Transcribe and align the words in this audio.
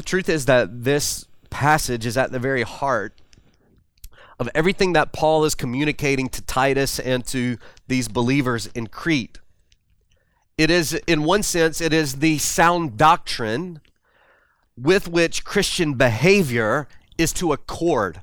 The 0.00 0.04
truth 0.04 0.30
is 0.30 0.46
that 0.46 0.84
this 0.84 1.26
passage 1.50 2.06
is 2.06 2.16
at 2.16 2.32
the 2.32 2.38
very 2.38 2.62
heart 2.62 3.20
of 4.38 4.48
everything 4.54 4.94
that 4.94 5.12
Paul 5.12 5.44
is 5.44 5.54
communicating 5.54 6.30
to 6.30 6.40
Titus 6.40 6.98
and 6.98 7.22
to 7.26 7.58
these 7.86 8.08
believers 8.08 8.70
in 8.74 8.86
Crete. 8.86 9.40
It 10.56 10.70
is, 10.70 10.94
in 11.06 11.24
one 11.24 11.42
sense, 11.42 11.82
it 11.82 11.92
is 11.92 12.20
the 12.20 12.38
sound 12.38 12.96
doctrine 12.96 13.82
with 14.74 15.06
which 15.06 15.44
Christian 15.44 15.92
behavior 15.92 16.88
is 17.18 17.30
to 17.34 17.52
accord. 17.52 18.22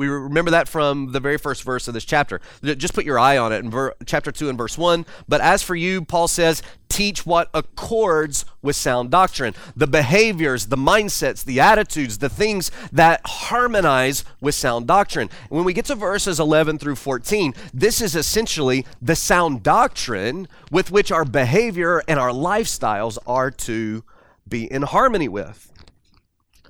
We 0.00 0.08
remember 0.08 0.52
that 0.52 0.66
from 0.66 1.12
the 1.12 1.20
very 1.20 1.36
first 1.36 1.62
verse 1.62 1.86
of 1.86 1.92
this 1.92 2.06
chapter. 2.06 2.40
Just 2.64 2.94
put 2.94 3.04
your 3.04 3.18
eye 3.18 3.36
on 3.36 3.52
it 3.52 3.62
in 3.62 3.70
ver- 3.70 3.94
chapter 4.06 4.32
2 4.32 4.48
and 4.48 4.56
verse 4.56 4.78
1. 4.78 5.04
But 5.28 5.42
as 5.42 5.62
for 5.62 5.74
you, 5.74 6.06
Paul 6.06 6.26
says, 6.26 6.62
teach 6.88 7.26
what 7.26 7.50
accords 7.52 8.46
with 8.62 8.76
sound 8.76 9.10
doctrine. 9.10 9.54
The 9.76 9.86
behaviors, 9.86 10.68
the 10.68 10.78
mindsets, 10.78 11.44
the 11.44 11.60
attitudes, 11.60 12.16
the 12.16 12.30
things 12.30 12.70
that 12.90 13.20
harmonize 13.26 14.24
with 14.40 14.54
sound 14.54 14.86
doctrine. 14.86 15.28
When 15.50 15.64
we 15.64 15.74
get 15.74 15.84
to 15.84 15.94
verses 15.94 16.40
11 16.40 16.78
through 16.78 16.96
14, 16.96 17.52
this 17.74 18.00
is 18.00 18.16
essentially 18.16 18.86
the 19.02 19.14
sound 19.14 19.62
doctrine 19.62 20.48
with 20.70 20.90
which 20.90 21.12
our 21.12 21.26
behavior 21.26 22.02
and 22.08 22.18
our 22.18 22.30
lifestyles 22.30 23.18
are 23.26 23.50
to 23.50 24.02
be 24.48 24.64
in 24.64 24.80
harmony 24.80 25.28
with. 25.28 25.70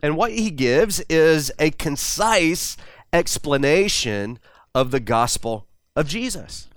And 0.02 0.16
what 0.16 0.32
he 0.32 0.50
gives 0.50 1.00
is 1.08 1.52
a 1.58 1.70
concise 1.70 2.76
explanation 3.12 4.38
of 4.74 4.90
the 4.90 5.00
gospel 5.00 5.66
of 5.96 6.06
Jesus. 6.06 6.68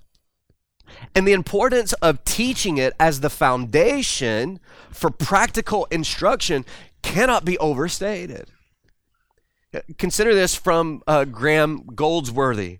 And 1.16 1.28
the 1.28 1.34
importance 1.34 1.94
of 1.94 2.24
teaching 2.24 2.78
it 2.78 2.94
as 3.00 3.20
the 3.20 3.30
foundation 3.30 4.60
for 4.92 5.10
practical 5.10 5.86
instruction 5.86 6.66
cannot 7.02 7.46
be 7.46 7.58
overstated. 7.58 8.52
Consider 9.98 10.36
this 10.36 10.56
from 10.56 11.02
uh, 11.08 11.26
Graham 11.26 11.84
Goldsworthy. 11.96 12.80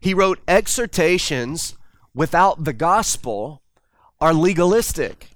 He 0.00 0.12
wrote, 0.12 0.40
Exhortations 0.48 1.76
without 2.14 2.64
the 2.64 2.72
gospel 2.72 3.62
are 4.20 4.34
legalistic. 4.34 5.30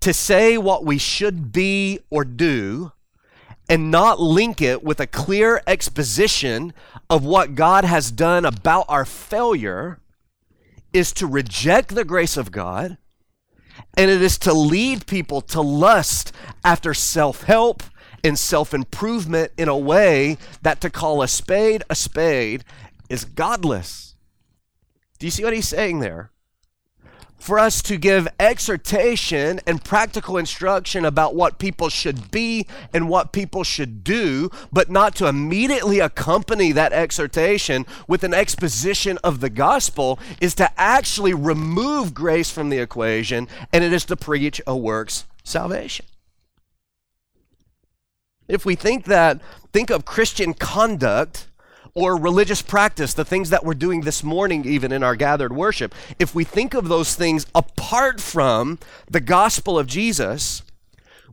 To 0.00 0.12
say 0.12 0.58
what 0.58 0.84
we 0.84 0.98
should 0.98 1.52
be 1.52 2.00
or 2.10 2.24
do 2.24 2.92
and 3.72 3.90
not 3.90 4.20
link 4.20 4.60
it 4.60 4.84
with 4.84 5.00
a 5.00 5.06
clear 5.06 5.62
exposition 5.66 6.74
of 7.08 7.24
what 7.24 7.54
God 7.54 7.86
has 7.86 8.10
done 8.10 8.44
about 8.44 8.84
our 8.86 9.06
failure 9.06 9.98
is 10.92 11.10
to 11.14 11.26
reject 11.26 11.94
the 11.94 12.04
grace 12.04 12.36
of 12.36 12.52
God 12.52 12.98
and 13.96 14.10
it 14.10 14.20
is 14.20 14.36
to 14.40 14.52
lead 14.52 15.06
people 15.06 15.40
to 15.40 15.62
lust 15.62 16.32
after 16.62 16.92
self 16.92 17.44
help 17.44 17.82
and 18.22 18.38
self 18.38 18.74
improvement 18.74 19.52
in 19.56 19.70
a 19.70 19.78
way 19.78 20.36
that 20.60 20.82
to 20.82 20.90
call 20.90 21.22
a 21.22 21.28
spade 21.28 21.82
a 21.88 21.94
spade 21.94 22.64
is 23.08 23.24
godless. 23.24 24.16
Do 25.18 25.26
you 25.26 25.30
see 25.30 25.44
what 25.44 25.54
he's 25.54 25.68
saying 25.68 26.00
there? 26.00 26.30
For 27.42 27.58
us 27.58 27.82
to 27.82 27.96
give 27.96 28.28
exhortation 28.38 29.58
and 29.66 29.82
practical 29.82 30.38
instruction 30.38 31.04
about 31.04 31.34
what 31.34 31.58
people 31.58 31.88
should 31.88 32.30
be 32.30 32.64
and 32.94 33.08
what 33.08 33.32
people 33.32 33.64
should 33.64 34.04
do, 34.04 34.48
but 34.72 34.88
not 34.88 35.16
to 35.16 35.26
immediately 35.26 35.98
accompany 35.98 36.70
that 36.70 36.92
exhortation 36.92 37.84
with 38.06 38.22
an 38.22 38.32
exposition 38.32 39.18
of 39.24 39.40
the 39.40 39.50
gospel, 39.50 40.20
is 40.40 40.54
to 40.54 40.70
actually 40.80 41.34
remove 41.34 42.14
grace 42.14 42.48
from 42.48 42.68
the 42.68 42.78
equation 42.78 43.48
and 43.72 43.82
it 43.82 43.92
is 43.92 44.04
to 44.04 44.14
preach 44.14 44.60
a 44.64 44.76
works 44.76 45.24
salvation. 45.42 46.06
If 48.46 48.64
we 48.64 48.76
think 48.76 49.06
that, 49.06 49.40
think 49.72 49.90
of 49.90 50.04
Christian 50.04 50.54
conduct 50.54 51.48
or 51.94 52.16
religious 52.16 52.62
practice, 52.62 53.12
the 53.12 53.24
things 53.24 53.50
that 53.50 53.64
we're 53.64 53.74
doing 53.74 54.00
this 54.00 54.22
morning, 54.24 54.64
even 54.64 54.92
in 54.92 55.02
our 55.02 55.14
gathered 55.14 55.52
worship, 55.52 55.94
if 56.18 56.34
we 56.34 56.44
think 56.44 56.74
of 56.74 56.88
those 56.88 57.14
things 57.14 57.46
apart 57.54 58.20
from 58.20 58.78
the 59.10 59.20
gospel 59.20 59.78
of 59.78 59.86
Jesus, 59.86 60.62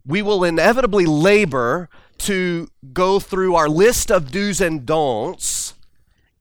we 0.06 0.22
will 0.22 0.44
inevitably 0.44 1.06
labor 1.06 1.90
to 2.20 2.68
go 2.92 3.20
through 3.20 3.56
our 3.56 3.70
list 3.70 4.12
of 4.12 4.32
do's 4.32 4.60
and 4.60 4.86
don'ts, 4.86 5.76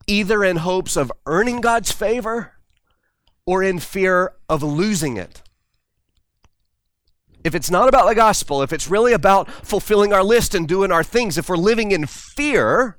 either 0.08 0.42
in 0.42 0.56
hopes 0.56 0.96
of 0.96 1.12
earning 1.26 1.60
God's 1.60 1.92
favor 1.92 2.54
or 3.46 3.62
in 3.62 3.78
fear 3.78 4.32
of 4.48 4.62
losing 4.62 5.16
it. 5.16 5.42
If 7.44 7.54
it's 7.54 7.70
not 7.70 7.88
about 7.88 8.08
the 8.08 8.16
gospel, 8.16 8.62
if 8.62 8.72
it's 8.72 8.90
really 8.90 9.12
about 9.12 9.48
fulfilling 9.64 10.12
our 10.12 10.24
list 10.24 10.56
and 10.56 10.66
doing 10.66 10.90
our 10.90 11.04
things, 11.04 11.38
if 11.38 11.48
we're 11.48 11.56
living 11.56 11.92
in 11.92 12.04
fear, 12.06 12.96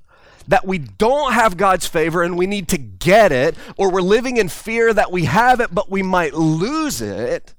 that 0.49 0.65
we 0.65 0.79
don't 0.79 1.33
have 1.33 1.57
God's 1.57 1.85
favor 1.85 2.23
and 2.23 2.35
we 2.35 2.47
need 2.47 2.67
to 2.69 2.77
get 2.77 3.31
it, 3.31 3.55
or 3.77 3.91
we're 3.91 4.01
living 4.01 4.37
in 4.37 4.49
fear 4.49 4.91
that 4.93 5.11
we 5.11 5.25
have 5.25 5.59
it 5.59 5.73
but 5.73 5.89
we 5.89 6.01
might 6.01 6.33
lose 6.33 7.01
it, 7.01 7.53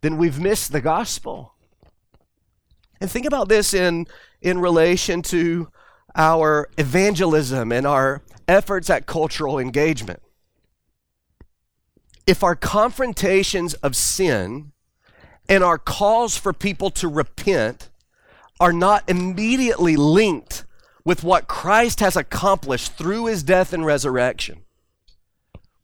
then 0.00 0.16
we've 0.16 0.40
missed 0.40 0.72
the 0.72 0.80
gospel. 0.80 1.54
And 3.00 3.10
think 3.10 3.26
about 3.26 3.48
this 3.48 3.74
in, 3.74 4.06
in 4.40 4.58
relation 4.58 5.20
to 5.22 5.68
our 6.16 6.68
evangelism 6.78 7.70
and 7.72 7.86
our 7.86 8.22
efforts 8.48 8.88
at 8.88 9.04
cultural 9.04 9.58
engagement. 9.58 10.22
If 12.26 12.42
our 12.42 12.56
confrontations 12.56 13.74
of 13.74 13.96
sin 13.96 14.72
and 15.46 15.62
our 15.62 15.78
calls 15.78 16.38
for 16.38 16.54
people 16.54 16.90
to 16.92 17.08
repent 17.08 17.90
are 18.58 18.72
not 18.72 19.04
immediately 19.10 19.96
linked 19.96 20.64
with 21.04 21.24
what 21.24 21.48
Christ 21.48 22.00
has 22.00 22.16
accomplished 22.16 22.96
through 22.96 23.26
his 23.26 23.42
death 23.42 23.72
and 23.72 23.84
resurrection. 23.84 24.62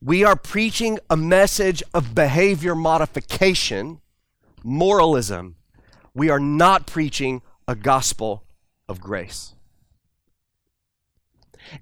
We 0.02 0.22
are 0.24 0.36
preaching 0.36 0.98
a 1.10 1.16
message 1.16 1.82
of 1.92 2.14
behavior 2.14 2.74
modification, 2.74 4.00
moralism. 4.62 5.56
We 6.14 6.30
are 6.30 6.38
not 6.38 6.86
preaching 6.86 7.42
a 7.66 7.74
gospel 7.74 8.44
of 8.88 9.00
grace. 9.00 9.54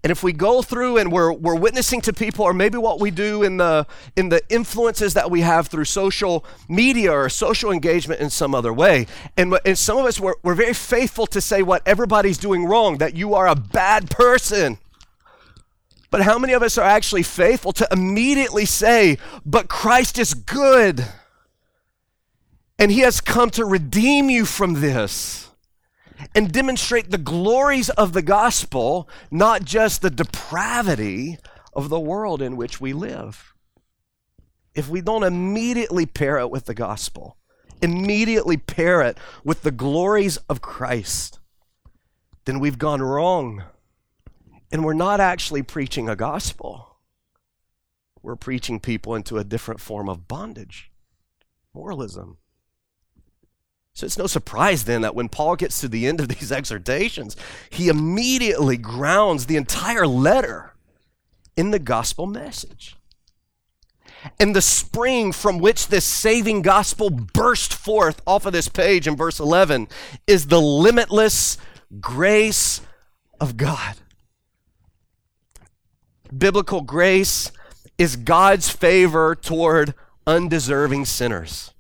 And 0.03 0.11
if 0.11 0.23
we 0.23 0.33
go 0.33 0.63
through 0.63 0.99
and 0.99 1.13
we're, 1.13 1.33
we're 1.33 1.57
witnessing 1.57 2.01
to 2.03 2.13
people, 2.13 2.45
or 2.45 2.53
maybe 2.53 2.79
what 2.79 3.01
we 3.01 3.11
do 3.11 3.43
in 3.43 3.57
the, 3.57 3.87
in 4.17 4.29
the 4.29 4.43
influences 4.49 5.15
that 5.15 5.31
we 5.31 5.41
have 5.41 5.69
through 5.69 5.85
social 5.85 6.45
media 6.69 7.13
or 7.13 7.29
social 7.29 7.71
engagement 7.71 8.21
in 8.21 8.31
some 8.31 8.55
other 8.55 8.73
way, 8.73 9.07
and, 9.37 9.59
and 9.65 9.79
some 9.79 9.99
of 9.99 10.05
us, 10.07 10.21
we're, 10.21 10.35
we're 10.43 10.55
very 10.55 10.75
faithful 10.75 11.27
to 11.29 11.41
say 11.41 11.63
what 11.63 11.83
everybody's 11.87 12.39
doing 12.39 12.65
wrong, 12.65 12.99
that 12.99 13.17
you 13.17 13.35
are 13.35 13.47
a 13.47 13.55
bad 13.55 14.11
person. 14.11 14.79
But 16.11 16.23
how 16.23 16.39
many 16.39 16.53
of 16.53 16.63
us 16.63 16.79
are 16.79 16.89
actually 16.89 17.25
faithful 17.25 17.73
to 17.73 17.89
immediately 17.91 18.65
say, 18.65 19.19
but 19.45 19.69
Christ 19.69 20.19
is 20.19 20.35
good, 20.35 21.05
and 22.79 22.91
he 22.91 23.01
has 23.01 23.21
come 23.21 23.51
to 23.51 23.65
redeem 23.65 24.31
you 24.31 24.45
from 24.45 24.81
this? 24.81 25.46
And 26.34 26.53
demonstrate 26.53 27.10
the 27.10 27.19
glories 27.19 27.91
of 27.91 28.12
the 28.12 28.22
gospel, 28.22 29.09
not 29.31 29.65
just 29.65 30.03
the 30.03 30.10
depravity 30.10 31.38
of 31.72 31.88
the 31.88 32.00
world 32.00 32.41
in 32.41 32.56
which 32.56 32.81
we 32.81 32.93
live. 32.93 33.54
If 34.75 34.88
we 34.88 35.00
don't 35.00 35.22
immediately 35.22 36.06
pair 36.06 36.38
it 36.38 36.50
with 36.50 36.66
the 36.66 36.75
gospel, 36.75 37.37
immediately 37.82 38.56
pair 38.56 39.03
it 39.03 39.19
with 39.44 39.62
the 39.62 39.71
glories 39.71 40.37
of 40.49 40.60
Christ, 40.60 41.38
then 42.44 42.60
we've 42.60 42.78
gone 42.78 43.03
wrong. 43.03 43.65
And 44.72 44.84
we're 44.84 44.94
not 44.94 45.21
actually 45.21 45.62
preaching 45.62 46.09
a 46.09 46.16
gospel. 46.16 46.97
We're 48.22 48.37
preaching 48.37 48.81
people 48.81 49.15
into 49.15 49.38
a 49.38 49.44
different 49.44 49.81
form 49.81 50.09
of 50.09 50.26
bondage, 50.26 50.91
moralism. 51.72 52.38
So 53.97 54.05
it's 54.05 54.19
no 54.19 54.27
surprise 54.27 54.84
then 54.84 55.01
that 55.01 55.15
when 55.15 55.31
Paul 55.31 55.57
gets 55.57 55.81
to 55.81 55.89
the 55.89 56.06
end 56.06 56.20
of 56.20 56.29
these 56.38 56.53
exhortations, 56.53 57.35
he 57.70 57.88
immediately 57.88 58.76
grounds 58.76 59.47
the 59.47 59.56
entire 59.56 60.06
letter 60.06 60.75
in 61.56 61.70
the 61.70 61.79
gospel 61.79 62.26
message. 62.26 62.94
And 64.38 64.55
the 64.55 64.61
spring 64.61 65.32
from 65.32 65.59
which 65.59 65.88
this 65.88 66.05
saving 66.05 66.61
gospel 66.61 67.09
burst 67.09 67.73
forth 67.73 68.20
off 68.26 68.44
of 68.44 68.53
this 68.53 68.69
page 68.69 69.09
in 69.09 69.17
verse 69.17 69.41
11 69.41 69.88
is 70.26 70.49
the 70.49 70.61
limitless 70.61 71.56
grace 71.99 72.82
of 73.41 73.56
God. 73.56 73.97
Biblical 76.37 76.82
grace 76.82 77.50
is 77.97 78.17
God's 78.17 78.69
favor 78.69 79.35
toward 79.35 79.94
undeserving 80.26 81.06
sinners. 81.06 81.73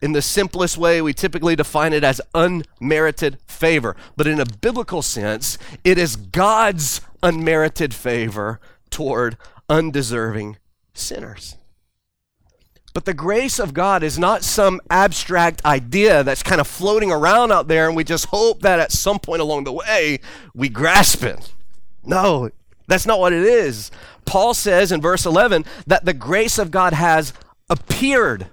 In 0.00 0.12
the 0.12 0.22
simplest 0.22 0.78
way, 0.78 1.02
we 1.02 1.12
typically 1.12 1.56
define 1.56 1.92
it 1.92 2.04
as 2.04 2.20
unmerited 2.34 3.38
favor. 3.46 3.96
But 4.16 4.28
in 4.28 4.40
a 4.40 4.46
biblical 4.46 5.02
sense, 5.02 5.58
it 5.82 5.98
is 5.98 6.14
God's 6.14 7.00
unmerited 7.22 7.92
favor 7.92 8.60
toward 8.90 9.36
undeserving 9.68 10.56
sinners. 10.94 11.56
But 12.94 13.04
the 13.04 13.14
grace 13.14 13.58
of 13.58 13.74
God 13.74 14.02
is 14.02 14.18
not 14.18 14.42
some 14.42 14.80
abstract 14.90 15.64
idea 15.64 16.24
that's 16.24 16.42
kind 16.42 16.60
of 16.60 16.66
floating 16.66 17.12
around 17.12 17.52
out 17.52 17.68
there 17.68 17.86
and 17.86 17.96
we 17.96 18.02
just 18.02 18.26
hope 18.26 18.62
that 18.62 18.80
at 18.80 18.92
some 18.92 19.18
point 19.18 19.40
along 19.40 19.64
the 19.64 19.72
way 19.72 20.20
we 20.54 20.68
grasp 20.68 21.22
it. 21.22 21.52
No, 22.04 22.50
that's 22.86 23.06
not 23.06 23.20
what 23.20 23.32
it 23.32 23.44
is. 23.44 23.90
Paul 24.24 24.54
says 24.54 24.90
in 24.90 25.00
verse 25.00 25.26
11 25.26 25.64
that 25.86 26.06
the 26.06 26.14
grace 26.14 26.58
of 26.58 26.70
God 26.70 26.92
has 26.92 27.32
appeared. 27.68 28.48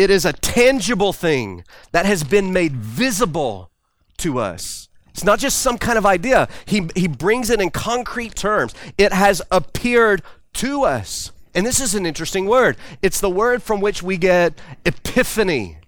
It 0.00 0.10
is 0.10 0.24
a 0.24 0.32
tangible 0.32 1.12
thing 1.12 1.64
that 1.92 2.06
has 2.06 2.24
been 2.24 2.52
made 2.52 2.72
visible 2.72 3.70
to 4.18 4.38
us. 4.38 4.88
It's 5.10 5.24
not 5.24 5.38
just 5.38 5.60
some 5.60 5.76
kind 5.76 5.98
of 5.98 6.06
idea. 6.06 6.48
He, 6.64 6.88
he 6.94 7.08
brings 7.08 7.50
it 7.50 7.60
in 7.60 7.70
concrete 7.70 8.34
terms. 8.34 8.74
It 8.96 9.12
has 9.12 9.42
appeared 9.50 10.22
to 10.54 10.84
us. 10.84 11.32
And 11.54 11.66
this 11.66 11.80
is 11.80 11.94
an 11.94 12.06
interesting 12.06 12.46
word. 12.46 12.76
It's 13.02 13.20
the 13.20 13.28
word 13.28 13.62
from 13.62 13.80
which 13.80 14.02
we 14.02 14.16
get 14.16 14.58
epiphany. 14.86 15.78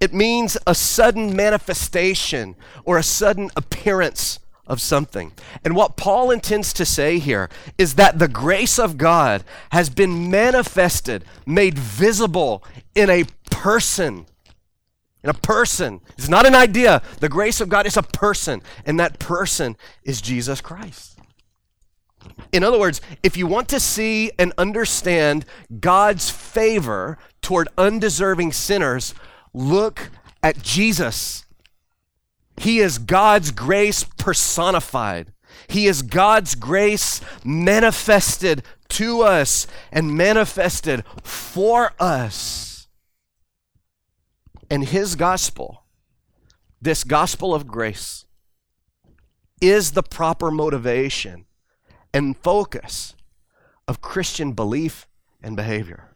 It 0.00 0.12
means 0.12 0.56
a 0.66 0.74
sudden 0.74 1.34
manifestation 1.34 2.56
or 2.84 2.98
a 2.98 3.02
sudden 3.02 3.50
appearance 3.56 4.38
of 4.68 4.82
something. 4.82 5.32
And 5.64 5.74
what 5.74 5.96
Paul 5.96 6.30
intends 6.30 6.74
to 6.74 6.84
say 6.84 7.18
here 7.18 7.48
is 7.78 7.94
that 7.94 8.18
the 8.18 8.28
grace 8.28 8.78
of 8.78 8.98
God 8.98 9.42
has 9.72 9.88
been 9.88 10.30
manifested, 10.30 11.24
made 11.46 11.78
visible 11.78 12.62
in 12.94 13.08
a 13.08 13.24
person. 13.58 14.26
In 15.24 15.30
a 15.30 15.34
person. 15.34 16.00
It's 16.16 16.28
not 16.28 16.46
an 16.46 16.54
idea. 16.54 17.02
The 17.18 17.28
grace 17.28 17.60
of 17.60 17.68
God 17.68 17.86
is 17.86 17.96
a 17.96 18.02
person, 18.02 18.62
and 18.86 19.00
that 19.00 19.18
person 19.18 19.76
is 20.04 20.20
Jesus 20.20 20.60
Christ. 20.60 21.18
In 22.52 22.62
other 22.62 22.78
words, 22.78 23.00
if 23.22 23.36
you 23.36 23.46
want 23.46 23.68
to 23.70 23.80
see 23.80 24.30
and 24.38 24.52
understand 24.56 25.44
God's 25.80 26.30
favor 26.30 27.18
toward 27.42 27.68
undeserving 27.76 28.52
sinners, 28.52 29.12
look 29.52 30.10
at 30.42 30.62
Jesus. 30.62 31.44
He 32.56 32.78
is 32.78 32.98
God's 32.98 33.50
grace 33.50 34.04
personified. 34.04 35.32
He 35.66 35.86
is 35.86 36.02
God's 36.02 36.54
grace 36.54 37.20
manifested 37.44 38.62
to 38.90 39.22
us 39.22 39.66
and 39.90 40.16
manifested 40.16 41.04
for 41.22 41.92
us. 41.98 42.77
And 44.70 44.84
His 44.84 45.14
gospel, 45.16 45.84
this 46.80 47.04
gospel 47.04 47.54
of 47.54 47.66
grace, 47.66 48.24
is 49.60 49.92
the 49.92 50.02
proper 50.02 50.50
motivation 50.50 51.46
and 52.12 52.36
focus 52.36 53.14
of 53.86 54.00
Christian 54.00 54.52
belief 54.52 55.08
and 55.42 55.56
behavior. 55.56 56.08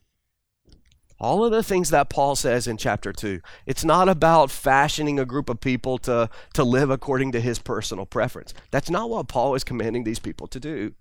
All 1.19 1.44
of 1.44 1.52
the 1.52 1.62
things 1.62 1.90
that 1.90 2.10
Paul 2.10 2.34
says 2.34 2.66
in 2.66 2.76
chapter 2.76 3.12
2, 3.12 3.40
it's 3.64 3.84
not 3.84 4.08
about 4.08 4.50
fashioning 4.50 5.20
a 5.20 5.25
group 5.25 5.49
of 5.49 5.60
people 5.60 5.96
to, 5.99 6.28
to 6.54 6.64
live 6.64 6.90
according 6.90 7.31
to 7.32 7.40
his 7.40 7.60
personal 7.60 8.06
preference. 8.06 8.52
That's 8.72 8.90
not 8.90 9.08
what 9.08 9.28
Paul 9.28 9.54
is 9.54 9.62
commanding 9.62 10.02
these 10.02 10.19
people 10.19 10.49
to 10.49 10.58
do. 10.58 10.94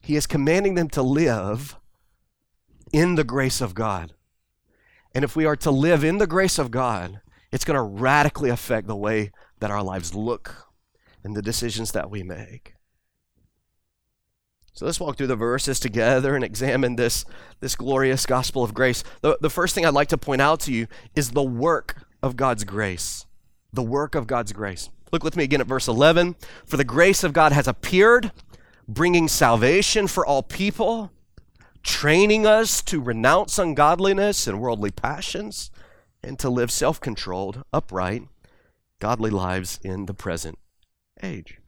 He 0.00 0.16
is 0.16 0.26
commanding 0.26 0.74
them 0.74 0.88
to 0.90 1.02
live 1.02 1.76
in 2.92 3.14
the 3.14 3.22
grace 3.22 3.60
of 3.60 3.74
God. 3.74 4.14
And 5.14 5.24
if 5.24 5.36
we 5.36 5.46
are 5.46 5.56
to 5.56 5.70
live 5.70 6.02
in 6.02 6.18
the 6.18 6.26
grace 6.26 6.58
of 6.58 6.70
God, 6.70 7.20
it's 7.52 7.64
going 7.64 7.76
to 7.76 7.82
radically 7.82 8.50
affect 8.50 8.88
the 8.88 8.96
way 8.96 9.30
that 9.60 9.70
our 9.70 9.82
lives 9.82 10.14
look 10.14 10.68
and 11.22 11.36
the 11.36 11.42
decisions 11.42 11.92
that 11.92 12.10
we 12.10 12.22
make. 12.22 12.74
So 14.72 14.86
let's 14.86 14.98
walk 14.98 15.16
through 15.16 15.28
the 15.28 15.36
verses 15.36 15.78
together 15.78 16.34
and 16.34 16.42
examine 16.42 16.96
this, 16.96 17.24
this 17.60 17.76
glorious 17.76 18.26
gospel 18.26 18.64
of 18.64 18.74
grace. 18.74 19.04
The, 19.20 19.38
the 19.40 19.50
first 19.50 19.72
thing 19.72 19.86
I'd 19.86 19.94
like 19.94 20.08
to 20.08 20.18
point 20.18 20.42
out 20.42 20.58
to 20.60 20.72
you 20.72 20.88
is 21.14 21.30
the 21.30 21.44
work 21.44 22.04
of 22.24 22.34
God's 22.34 22.64
grace. 22.64 23.24
The 23.72 23.84
work 23.84 24.16
of 24.16 24.26
God's 24.26 24.52
grace. 24.52 24.90
Look 25.12 25.22
with 25.22 25.36
me 25.36 25.44
again 25.44 25.60
at 25.60 25.68
verse 25.68 25.86
11. 25.86 26.34
For 26.66 26.76
the 26.76 26.82
grace 26.82 27.22
of 27.22 27.32
God 27.32 27.52
has 27.52 27.68
appeared, 27.68 28.32
bringing 28.88 29.28
salvation 29.28 30.08
for 30.08 30.26
all 30.26 30.42
people, 30.42 31.12
training 31.84 32.46
us 32.46 32.82
to 32.82 33.00
renounce 33.00 33.58
ungodliness 33.58 34.46
and 34.48 34.60
worldly 34.60 34.90
passions, 34.90 35.70
and 36.22 36.38
to 36.38 36.50
live 36.50 36.70
self 36.70 37.00
controlled, 37.00 37.62
upright, 37.72 38.22
godly 38.98 39.30
lives 39.30 39.78
in 39.84 40.06
the 40.06 40.14
present 40.14 40.58
age. 41.22 41.58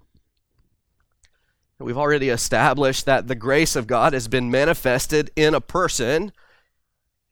We've 1.79 1.99
already 1.99 2.31
established 2.31 3.05
that 3.05 3.29
the 3.29 3.35
grace 3.35 3.77
of 3.77 3.87
God 3.87 4.15
has 4.15 4.29
been 4.29 4.51
manifested 4.51 5.31
in 5.37 5.55
a 5.55 5.61
person 5.61 6.33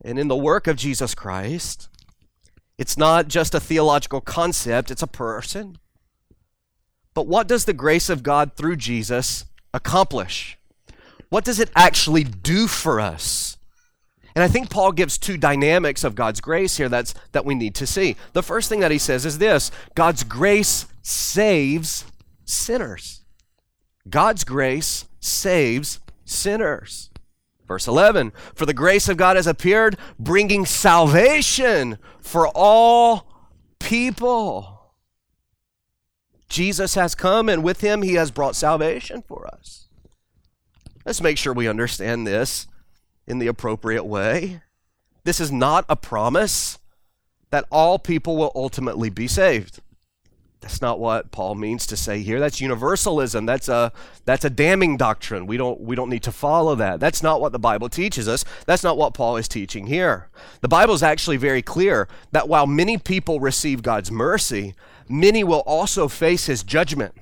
and 0.03 0.19
in 0.19 0.27
the 0.27 0.35
work 0.35 0.67
of 0.67 0.75
Jesus 0.75 1.15
Christ. 1.15 1.89
It's 2.77 2.95
not 2.95 3.27
just 3.27 3.55
a 3.55 3.59
theological 3.59 4.21
concept, 4.21 4.91
it's 4.91 5.01
a 5.01 5.07
person. 5.07 5.79
But 7.15 7.25
what 7.25 7.47
does 7.47 7.65
the 7.65 7.73
grace 7.73 8.09
of 8.09 8.21
God 8.21 8.55
through 8.55 8.75
Jesus 8.75 9.45
accomplish? 9.73 10.59
What 11.35 11.43
does 11.43 11.59
it 11.59 11.69
actually 11.75 12.23
do 12.23 12.65
for 12.65 13.01
us? 13.01 13.57
And 14.35 14.41
I 14.41 14.47
think 14.47 14.69
Paul 14.69 14.93
gives 14.93 15.17
two 15.17 15.35
dynamics 15.35 16.05
of 16.05 16.15
God's 16.15 16.39
grace 16.39 16.77
here 16.77 16.87
that's, 16.87 17.13
that 17.33 17.43
we 17.43 17.55
need 17.55 17.75
to 17.75 17.85
see. 17.85 18.15
The 18.31 18.41
first 18.41 18.69
thing 18.69 18.79
that 18.79 18.89
he 18.89 18.97
says 18.97 19.25
is 19.25 19.37
this 19.37 19.69
God's 19.95 20.23
grace 20.23 20.85
saves 21.01 22.05
sinners. 22.45 23.25
God's 24.09 24.45
grace 24.45 25.07
saves 25.19 25.99
sinners. 26.23 27.09
Verse 27.67 27.85
11 27.85 28.31
For 28.55 28.65
the 28.65 28.73
grace 28.73 29.09
of 29.09 29.17
God 29.17 29.35
has 29.35 29.45
appeared, 29.45 29.97
bringing 30.17 30.65
salvation 30.65 31.97
for 32.21 32.47
all 32.47 33.27
people. 33.81 34.93
Jesus 36.47 36.95
has 36.95 37.13
come, 37.13 37.49
and 37.49 37.61
with 37.61 37.81
him, 37.81 38.03
he 38.03 38.13
has 38.13 38.31
brought 38.31 38.55
salvation 38.55 39.21
for 39.21 39.45
us. 39.47 39.84
Let's 41.05 41.21
make 41.21 41.37
sure 41.37 41.53
we 41.53 41.67
understand 41.67 42.25
this 42.25 42.67
in 43.27 43.39
the 43.39 43.47
appropriate 43.47 44.05
way. 44.05 44.61
This 45.23 45.39
is 45.39 45.51
not 45.51 45.85
a 45.87 45.95
promise 45.95 46.79
that 47.51 47.65
all 47.71 47.99
people 47.99 48.37
will 48.37 48.51
ultimately 48.55 49.09
be 49.09 49.27
saved. 49.27 49.81
That's 50.61 50.81
not 50.81 50.99
what 50.99 51.29
Paul 51.29 51.53
means 51.53 51.85
to 51.87 51.95
say 51.95 52.23
here. 52.23 52.39
That's 52.39 52.59
universalism. 52.59 53.45
That's 53.45 53.69
a 53.69 53.91
that's 54.25 54.45
a 54.45 54.49
damning 54.49 54.97
doctrine. 54.97 55.45
We 55.45 55.57
don't 55.57 55.79
we 55.79 55.95
don't 55.95 56.09
need 56.09 56.23
to 56.23 56.31
follow 56.31 56.73
that. 56.73 56.99
That's 56.99 57.21
not 57.21 57.39
what 57.39 57.51
the 57.51 57.59
Bible 57.59 57.87
teaches 57.87 58.27
us. 58.27 58.43
That's 58.65 58.83
not 58.83 58.97
what 58.97 59.13
Paul 59.13 59.37
is 59.37 59.47
teaching 59.47 59.85
here. 59.85 60.29
The 60.61 60.67
Bible 60.67 60.95
is 60.95 61.03
actually 61.03 61.37
very 61.37 61.61
clear 61.61 62.07
that 62.31 62.49
while 62.49 62.65
many 62.65 62.97
people 62.97 63.39
receive 63.39 63.83
God's 63.83 64.11
mercy, 64.11 64.73
many 65.07 65.43
will 65.43 65.63
also 65.67 66.07
face 66.07 66.47
his 66.47 66.63
judgment. 66.63 67.13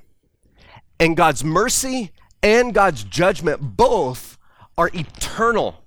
And 0.98 1.14
God's 1.14 1.44
mercy 1.44 2.12
and 2.44 2.74
God's 2.74 3.02
judgment 3.02 3.76
both 3.76 4.36
are 4.76 4.90
eternal. 4.92 5.82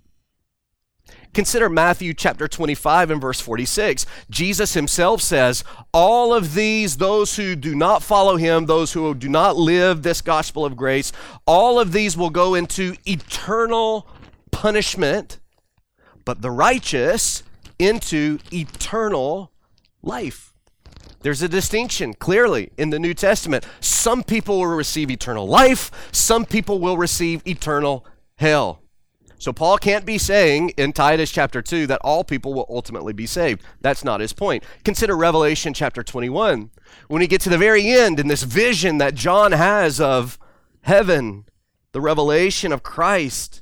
Consider 1.33 1.69
Matthew 1.69 2.15
chapter 2.15 2.47
25 2.47 3.11
and 3.11 3.21
verse 3.21 3.39
46. 3.39 4.07
Jesus 4.31 4.73
himself 4.73 5.21
says, 5.21 5.63
All 5.93 6.33
of 6.33 6.55
these, 6.55 6.97
those 6.97 7.35
who 7.35 7.55
do 7.55 7.75
not 7.75 8.01
follow 8.01 8.37
him, 8.37 8.65
those 8.65 8.93
who 8.93 9.13
do 9.13 9.29
not 9.29 9.55
live 9.55 10.01
this 10.01 10.21
gospel 10.21 10.65
of 10.65 10.75
grace, 10.75 11.11
all 11.45 11.79
of 11.79 11.91
these 11.91 12.17
will 12.17 12.31
go 12.31 12.55
into 12.55 12.95
eternal 13.05 14.07
punishment, 14.49 15.39
but 16.25 16.41
the 16.41 16.49
righteous 16.49 17.43
into 17.77 18.39
eternal 18.51 19.51
life. 20.01 20.55
There's 21.21 21.41
a 21.41 21.49
distinction 21.49 22.13
clearly 22.13 22.71
in 22.77 22.89
the 22.89 22.99
New 22.99 23.13
Testament. 23.13 23.65
Some 23.79 24.23
people 24.23 24.59
will 24.59 24.67
receive 24.67 25.09
eternal 25.09 25.47
life, 25.47 26.09
some 26.11 26.45
people 26.45 26.79
will 26.79 26.97
receive 26.97 27.45
eternal 27.47 28.05
hell. 28.35 28.81
So 29.39 29.53
Paul 29.53 29.77
can't 29.77 30.05
be 30.05 30.17
saying 30.17 30.69
in 30.77 30.93
Titus 30.93 31.31
chapter 31.31 31.61
2 31.61 31.87
that 31.87 32.01
all 32.03 32.23
people 32.23 32.53
will 32.53 32.65
ultimately 32.69 33.13
be 33.13 33.27
saved. 33.27 33.61
That's 33.81 34.03
not 34.03 34.19
his 34.19 34.33
point. 34.33 34.63
Consider 34.83 35.15
Revelation 35.15 35.73
chapter 35.75 36.01
21. 36.01 36.71
When 37.07 37.19
we 37.19 37.27
get 37.27 37.41
to 37.41 37.49
the 37.49 37.57
very 37.57 37.87
end 37.87 38.19
in 38.19 38.27
this 38.27 38.43
vision 38.43 38.97
that 38.97 39.13
John 39.13 39.51
has 39.51 40.01
of 40.01 40.39
heaven, 40.81 41.45
the 41.91 42.01
revelation 42.01 42.71
of 42.71 42.81
Christ, 42.81 43.61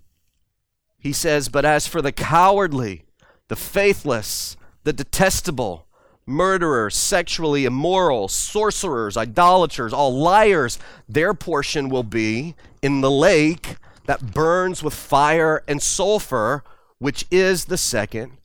he 0.98 1.12
says, 1.12 1.50
But 1.50 1.66
as 1.66 1.88
for 1.88 2.02
the 2.02 2.14
cowardly, 2.14 3.04
the 3.50 3.58
faithless, 3.58 4.56
the 4.86 4.94
detestable, 4.94 5.88
murderers, 6.28 6.96
sexually 6.96 7.66
immoral, 7.66 8.28
sorcerers, 8.28 9.16
idolaters, 9.18 9.94
all 9.94 10.14
liars, 10.14 10.80
their 11.08 11.34
portion 11.34 11.90
will 11.90 12.04
be 12.04 12.56
in 12.82 13.02
the 13.02 13.12
lake 13.12 13.78
that 14.06 14.34
burns 14.34 14.84
with 14.84 14.94
fire 14.94 15.64
and 15.68 15.82
sulfur, 15.82 16.64
which 17.00 17.26
is 17.32 17.66
the 17.66 17.78
second 17.78 18.38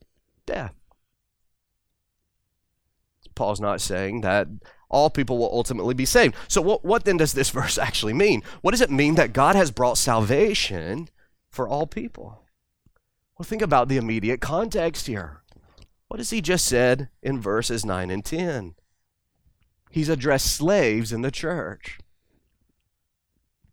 death. 0.45 0.73
Paul's 3.35 3.61
not 3.61 3.81
saying 3.81 4.21
that 4.21 4.47
all 4.89 5.09
people 5.09 5.37
will 5.37 5.51
ultimately 5.51 5.93
be 5.93 6.05
saved. 6.05 6.35
So, 6.47 6.61
what, 6.61 6.83
what 6.83 7.05
then 7.05 7.17
does 7.17 7.33
this 7.33 7.49
verse 7.61 7.77
actually 7.77 8.13
mean? 8.13 8.43
What 8.61 8.71
does 8.71 8.81
it 8.81 8.91
mean 8.91 9.15
that 9.15 9.33
God 9.33 9.55
has 9.55 9.71
brought 9.71 9.97
salvation 9.97 11.09
for 11.49 11.67
all 11.67 11.87
people? 11.87 12.43
Well, 13.37 13.45
think 13.45 13.61
about 13.61 13.87
the 13.87 13.97
immediate 13.97 14.41
context 14.41 15.07
here. 15.07 15.40
What 16.11 16.19
has 16.19 16.31
he 16.31 16.41
just 16.41 16.65
said 16.65 17.07
in 17.23 17.39
verses 17.39 17.85
9 17.85 18.11
and 18.11 18.25
10? 18.25 18.75
He's 19.91 20.09
addressed 20.09 20.53
slaves 20.53 21.13
in 21.13 21.21
the 21.21 21.31
church. 21.31 21.99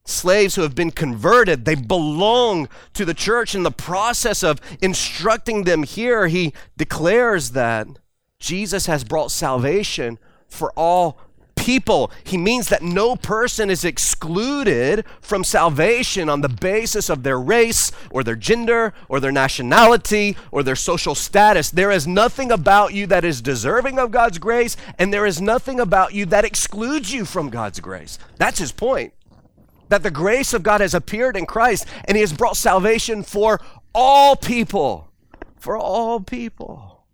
Slaves 0.05 0.55
who 0.55 0.63
have 0.63 0.77
been 0.77 0.93
converted, 0.93 1.65
they 1.65 1.75
belong 1.75 2.69
to 2.95 3.05
the 3.05 3.13
church. 3.13 3.57
In 3.57 3.65
the 3.65 3.73
process 3.73 4.45
of 4.45 4.61
instructing 4.81 5.65
them 5.65 5.83
here, 5.83 6.29
he 6.29 6.55
declares 6.77 7.51
that 7.51 7.89
Jesus 8.39 8.87
has 8.87 9.03
brought 9.03 9.33
salvation 9.33 10.21
for 10.47 10.73
all 10.77 11.19
people. 11.69 12.11
He 12.25 12.39
means 12.39 12.71
that 12.71 12.81
no 12.81 13.15
person 13.15 13.69
is 13.69 13.85
excluded 13.85 15.05
from 15.21 15.45
salvation 15.45 16.31
on 16.31 16.41
the 16.41 16.49
basis 16.49 17.11
of 17.11 17.25
their 17.25 17.39
race 17.39 17.93
or 18.11 18.25
their 18.25 18.37
gender 18.37 18.95
or 19.07 19.21
their 19.21 19.31
nationality 19.31 20.35
or 20.51 20.63
their 20.63 20.75
social 20.75 21.15
status. 21.15 21.71
There 21.71 21.91
is 21.91 22.07
nothing 22.07 22.51
about 22.51 22.95
you 22.95 23.07
that 23.09 23.23
is 23.23 23.43
deserving 23.43 23.99
of 23.99 24.11
God's 24.11 24.39
grace, 24.39 24.79
and 24.99 25.13
there 25.13 25.27
is 25.27 25.43
nothing 25.43 25.79
about 25.79 26.15
you 26.15 26.25
that 26.25 26.47
excludes 26.47 27.13
you 27.13 27.27
from 27.27 27.51
God's 27.51 27.81
grace. 27.81 28.19
That's 28.39 28.61
his 28.61 28.73
point. 28.73 29.13
That 29.91 30.03
the 30.03 30.11
grace 30.11 30.55
of 30.55 30.63
God 30.63 30.81
has 30.81 30.95
appeared 30.95 31.37
in 31.37 31.45
Christ 31.45 31.85
and 32.07 32.17
he 32.17 32.23
has 32.23 32.33
brought 32.33 32.57
salvation 32.57 33.23
for 33.23 33.61
all 33.95 34.37
people. 34.37 35.11
For 35.59 35.77
all 35.77 36.21
people. 36.21 37.05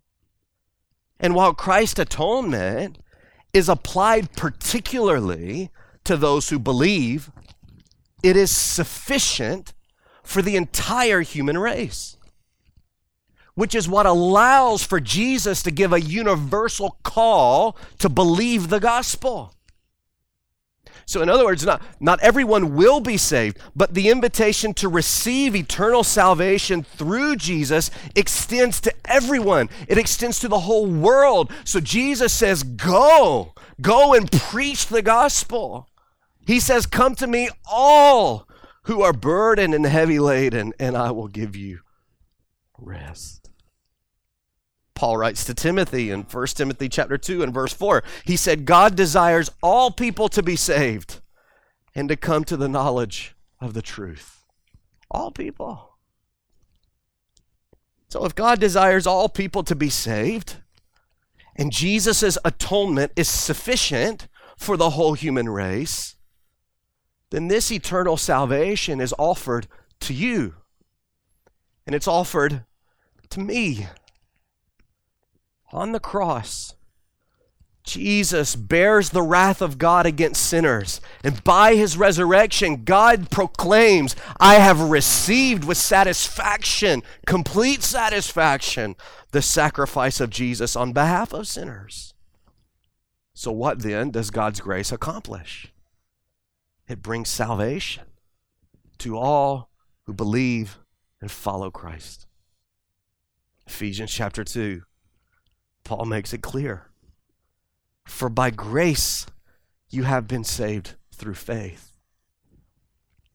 And 1.19 1.35
while 1.35 1.53
Christ's 1.53 1.99
atonement 1.99 2.99
is 3.55 3.69
applied 3.69 4.33
particularly 4.33 5.69
to 6.03 6.17
those 6.17 6.49
who 6.49 6.59
believe, 6.59 7.31
it 8.21 8.35
is 8.35 8.51
sufficient 8.51 9.73
for 10.23 10.41
the 10.41 10.57
entire 10.57 11.21
human 11.21 11.57
race. 11.57 12.17
Which 13.53 13.73
is 13.73 13.87
what 13.87 14.05
allows 14.05 14.83
for 14.83 14.99
Jesus 14.99 15.63
to 15.63 15.71
give 15.71 15.93
a 15.93 16.01
universal 16.01 16.97
call 17.03 17.77
to 17.99 18.09
believe 18.09 18.67
the 18.67 18.81
gospel. 18.81 19.54
So, 21.05 21.21
in 21.21 21.29
other 21.29 21.45
words, 21.45 21.63
not, 21.63 21.81
not 21.99 22.19
everyone 22.21 22.75
will 22.75 22.99
be 22.99 23.17
saved, 23.17 23.59
but 23.75 23.93
the 23.93 24.09
invitation 24.09 24.73
to 24.75 24.89
receive 24.89 25.55
eternal 25.55 26.03
salvation 26.03 26.83
through 26.83 27.35
Jesus 27.35 27.91
extends 28.15 28.81
to 28.81 28.93
everyone. 29.05 29.69
It 29.87 29.99
extends 29.99 30.39
to 30.39 30.47
the 30.47 30.61
whole 30.61 30.87
world. 30.87 31.51
So, 31.63 31.79
Jesus 31.79 32.33
says, 32.33 32.63
Go, 32.63 33.53
go 33.79 34.15
and 34.15 34.31
preach 34.31 34.87
the 34.87 35.03
gospel. 35.03 35.87
He 36.47 36.59
says, 36.59 36.87
Come 36.87 37.13
to 37.15 37.27
me, 37.27 37.49
all 37.69 38.47
who 38.83 39.01
are 39.01 39.13
burdened 39.13 39.75
and 39.75 39.85
heavy 39.85 40.19
laden, 40.19 40.73
and 40.79 40.97
I 40.97 41.11
will 41.11 41.27
give 41.27 41.55
you 41.55 41.79
rest. 42.79 43.44
Paul 44.95 45.17
writes 45.17 45.43
to 45.45 45.53
Timothy 45.53 46.09
in 46.09 46.21
1 46.23 46.47
Timothy 46.47 46.87
chapter 46.89 47.17
2 47.17 47.43
and 47.43 47.53
verse 47.53 47.73
4. 47.73 48.01
He 48.23 48.37
said, 48.37 48.65
God 48.65 48.95
desires 48.95 49.51
all 49.61 49.91
people 49.91 50.29
to 50.29 50.41
be 50.41 50.55
saved 50.55 51.19
and 51.93 52.07
to 52.09 52.15
come 52.15 52.45
to 52.45 52.57
the 52.57 52.69
knowledge 52.69 53.35
of 53.59 53.73
the 53.73 53.81
truth. 53.81 54.45
All 55.11 55.31
people. 55.31 55.97
So 58.07 58.23
if 58.23 58.33
God 58.33 58.59
desires 58.59 59.05
all 59.05 59.27
people 59.27 59.63
to 59.63 59.75
be 59.75 59.89
saved, 59.89 60.57
and 61.57 61.71
Jesus' 61.71 62.37
atonement 62.45 63.11
is 63.17 63.27
sufficient 63.27 64.29
for 64.57 64.77
the 64.77 64.91
whole 64.91 65.13
human 65.13 65.49
race, 65.49 66.15
then 67.31 67.49
this 67.49 67.71
eternal 67.71 68.15
salvation 68.15 69.01
is 69.01 69.13
offered 69.19 69.67
to 69.99 70.13
you. 70.13 70.55
And 71.85 71.93
it's 71.93 72.07
offered 72.07 72.63
to 73.29 73.39
me 73.41 73.87
on 75.71 75.91
the 75.91 75.99
cross, 75.99 76.75
Jesus 77.85 78.55
bears 78.55 79.11
the 79.11 79.21
wrath 79.21 79.61
of 79.61 79.77
God 79.77 80.05
against 80.05 80.47
sinners. 80.47 80.99
And 81.23 81.43
by 81.43 81.75
his 81.75 81.97
resurrection, 81.97 82.83
God 82.83 83.29
proclaims, 83.29 84.15
I 84.39 84.55
have 84.55 84.89
received 84.89 85.63
with 85.63 85.77
satisfaction, 85.77 87.03
complete 87.27 87.83
satisfaction, 87.83 88.95
the 89.31 89.41
sacrifice 89.41 90.19
of 90.19 90.31
Jesus 90.31 90.75
on 90.75 90.93
behalf 90.93 91.31
of 91.31 91.47
sinners. 91.47 92.15
So, 93.35 93.51
what 93.51 93.81
then 93.81 94.11
does 94.11 94.31
God's 94.31 94.61
grace 94.61 94.91
accomplish? 94.91 95.71
It 96.87 97.01
brings 97.01 97.29
salvation 97.29 98.05
to 98.99 99.17
all 99.17 99.69
who 100.05 100.13
believe 100.13 100.79
and 101.21 101.29
follow 101.29 101.69
Christ. 101.69 102.25
Ephesians 103.67 104.11
chapter 104.11 104.43
2 104.43 104.83
Paul 105.85 106.05
makes 106.05 106.33
it 106.33 106.41
clear. 106.41 106.87
For 108.05 108.27
by 108.27 108.49
grace 108.49 109.25
you 109.89 110.03
have 110.03 110.27
been 110.27 110.43
saved 110.43 110.95
through 111.13 111.35
faith. 111.35 111.93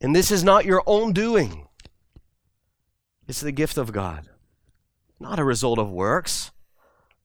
And 0.00 0.14
this 0.14 0.30
is 0.30 0.44
not 0.44 0.66
your 0.66 0.82
own 0.86 1.12
doing, 1.12 1.68
it's 3.26 3.40
the 3.40 3.52
gift 3.52 3.78
of 3.78 3.92
God, 3.92 4.28
not 5.18 5.38
a 5.38 5.44
result 5.44 5.78
of 5.78 5.90
works, 5.90 6.50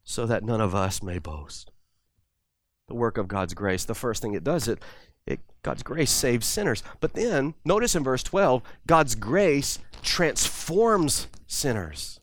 so 0.04 0.26
that 0.26 0.44
none 0.44 0.62
of 0.62 0.76
us 0.76 1.02
may 1.02 1.18
boast. 1.18 1.72
The 2.88 2.94
work 2.94 3.18
of 3.18 3.28
God's 3.28 3.56
grace, 3.56 3.86
the 3.86 3.96
first 3.96 4.22
thing 4.22 4.36
it 4.36 4.44
does, 4.44 4.68
it, 4.68 4.84
it 5.26 5.40
God's 5.64 5.82
grace 5.82 6.12
saves 6.12 6.46
sinners. 6.46 6.84
But 7.00 7.14
then, 7.14 7.56
notice 7.64 7.96
in 7.96 8.04
verse 8.04 8.22
12, 8.22 8.62
God's 8.86 9.16
grace 9.16 9.80
transforms 10.04 11.28
sinners. 11.48 12.20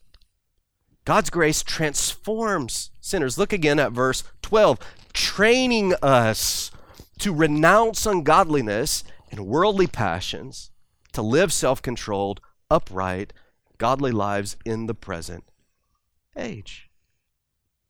God's 1.04 1.30
grace 1.30 1.62
transforms 1.62 2.90
sinners. 3.00 3.36
Look 3.38 3.52
again 3.52 3.78
at 3.78 3.92
verse 3.92 4.24
12 4.42 4.78
training 5.12 5.94
us 6.02 6.70
to 7.18 7.34
renounce 7.34 8.06
ungodliness 8.06 9.04
and 9.30 9.46
worldly 9.46 9.86
passions, 9.86 10.70
to 11.12 11.22
live 11.22 11.52
self 11.52 11.82
controlled, 11.82 12.40
upright, 12.70 13.32
godly 13.78 14.12
lives 14.12 14.56
in 14.64 14.86
the 14.86 14.94
present 14.94 15.44
age. 16.36 16.88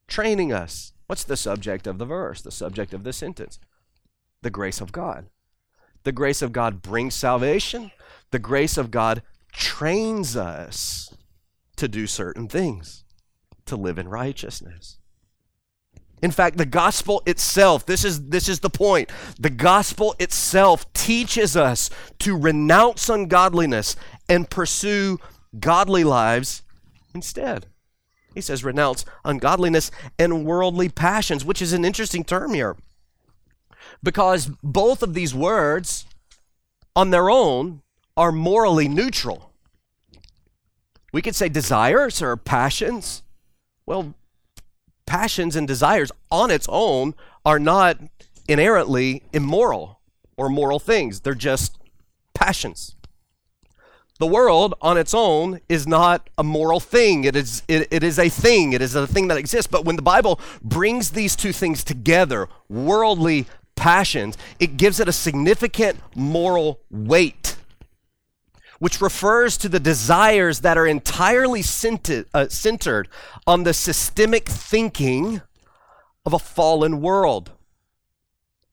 Training 0.07 0.53
us. 0.53 0.93
What's 1.07 1.25
the 1.25 1.37
subject 1.37 1.87
of 1.87 1.99
the 1.99 2.07
verse, 2.07 2.41
the 2.41 2.51
subject 2.51 2.95
of 2.95 3.05
the 3.05 3.13
sentence? 3.13 3.59
The 4.41 4.51
grace 4.51 4.81
of 4.81 4.93
God. 4.93 5.27
The 6.05 6.13
grace 6.13 6.43
of 6.43 6.53
God 6.53 6.83
brings 6.83 7.15
salvation. 7.15 7.93
The 8.31 8.39
grace 8.39 8.77
of 8.77 8.91
God 8.91 9.23
trains 9.53 10.37
us 10.37 11.15
to 11.77 11.89
do 11.89 12.07
certain 12.07 12.49
things, 12.49 13.02
to 13.67 13.77
live 13.77 13.99
in 13.99 14.09
righteousness. 14.09 14.99
In 16.23 16.31
fact, 16.31 16.57
the 16.57 16.67
gospel 16.67 17.21
itself, 17.27 17.85
this 17.85 18.05
is, 18.05 18.29
this 18.29 18.49
is 18.49 18.61
the 18.61 18.71
point. 18.71 19.11
The 19.41 19.51
gospel 19.51 20.15
itself 20.21 20.91
teaches 20.93 21.57
us 21.57 21.91
to 22.21 22.39
renounce 22.39 23.09
ungodliness 23.09 23.97
and 24.29 24.49
pursue 24.49 25.19
godly 25.59 26.05
lives 26.05 26.63
instead. 27.13 27.67
He 28.35 28.41
says, 28.41 28.65
renounce 28.65 29.05
ungodliness 29.25 29.91
and 30.19 30.45
worldly 30.45 30.89
passions, 30.89 31.45
which 31.45 31.61
is 31.61 31.73
an 31.73 31.85
interesting 31.85 32.25
term 32.25 32.55
here. 32.55 32.77
Because 34.03 34.51
both 34.63 35.03
of 35.03 35.15
these 35.15 35.35
words, 35.35 36.07
on 36.95 37.11
their 37.11 37.31
own, 37.31 37.83
are 38.17 38.33
morally 38.33 38.89
neutral. 38.89 39.51
We 41.13 41.21
could 41.21 41.35
say 41.35 41.49
desires 41.49 42.23
or 42.23 42.37
passions. 42.37 43.22
Well, 43.93 44.15
passions 45.05 45.55
and 45.55 45.69
desires 45.69 46.11
on 46.31 46.51
its 46.51 46.67
own 46.71 47.15
are 47.45 47.59
not 47.59 47.99
inherently 48.49 49.23
immoral 49.35 50.01
or 50.39 50.49
moral 50.49 50.79
things. 50.79 51.21
They're 51.21 51.35
just 51.35 51.77
passions. 52.33 52.97
The 54.19 54.27
world 54.27 54.73
on 54.81 54.97
its 54.97 55.13
own 55.13 55.61
is 55.69 55.87
not 55.87 56.31
a 56.39 56.43
moral 56.43 56.81
thing. 56.81 57.25
It 57.25 57.37
is, 57.37 57.63
it, 57.69 57.87
it 57.91 58.03
is 58.03 58.19
a 58.19 58.31
thing. 58.31 58.73
It 58.73 58.81
is 58.81 58.95
a 58.95 59.07
thing 59.07 59.29
that 59.29 59.37
exists. 59.37 59.71
But 59.71 59.85
when 59.85 59.97
the 59.97 60.03
Bible 60.03 60.41
brings 60.63 61.11
these 61.11 61.37
two 61.37 61.53
things 61.53 61.85
together, 61.85 62.49
worldly 62.71 63.45
passions, 63.77 64.39
it 64.59 64.79
gives 64.79 65.01
it 65.01 65.09
a 65.09 65.13
significant 65.13 65.99
moral 66.17 66.81
weight 66.91 67.52
which 68.83 69.01
refers 69.01 69.57
to 69.57 69.69
the 69.69 69.79
desires 69.79 70.63
that 70.63 70.77
are 70.77 70.89
entirely 70.89 71.63
centered, 71.63 72.27
uh, 72.35 72.49
centered 72.49 73.07
on 73.47 73.63
the 73.63 73.73
systemic 73.73 74.49
thinking 74.49 75.41
of 76.27 76.33
a 76.33 76.39
fallen 76.41 77.01
world. 77.01 77.53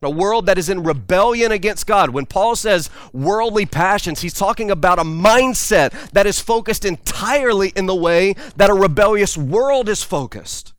A 0.01 0.09
world 0.09 0.47
that 0.47 0.57
is 0.57 0.67
in 0.67 0.81
rebellion 0.81 1.51
against 1.51 1.85
God. 1.85 2.09
When 2.09 2.25
Paul 2.25 2.55
says 2.55 2.89
worldly 3.13 3.67
passions, 3.67 4.21
he's 4.21 4.33
talking 4.33 4.71
about 4.71 4.97
a 4.97 5.03
mindset 5.03 5.91
that 6.13 6.25
is 6.25 6.39
focused 6.39 6.85
entirely 6.85 7.71
in 7.75 7.85
the 7.85 7.93
way 7.93 8.33
that 8.55 8.71
a 8.71 8.73
rebellious 8.73 9.37
world 9.37 9.87
is 9.87 10.01
focused. 10.01 10.73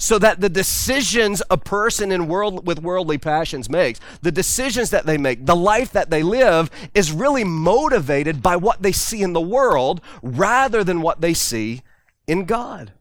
So 0.00 0.18
that 0.18 0.40
the 0.40 0.48
decisions 0.48 1.42
a 1.50 1.58
person 1.58 2.10
in 2.10 2.26
world 2.26 2.66
with 2.66 2.82
worldly 2.82 3.18
passions 3.18 3.68
makes, 3.68 4.00
the 4.22 4.32
decisions 4.32 4.88
that 4.88 5.04
they 5.04 5.18
make, 5.18 5.44
the 5.44 5.54
life 5.54 5.92
that 5.92 6.08
they 6.08 6.22
live 6.22 6.70
is 6.94 7.12
really 7.12 7.44
motivated 7.44 8.42
by 8.42 8.56
what 8.56 8.80
they 8.80 8.92
see 8.92 9.20
in 9.20 9.34
the 9.34 9.40
world 9.42 10.00
rather 10.22 10.82
than 10.82 11.02
what 11.02 11.20
they 11.20 11.34
see 11.34 11.82
in 12.26 12.46
God. 12.46 12.92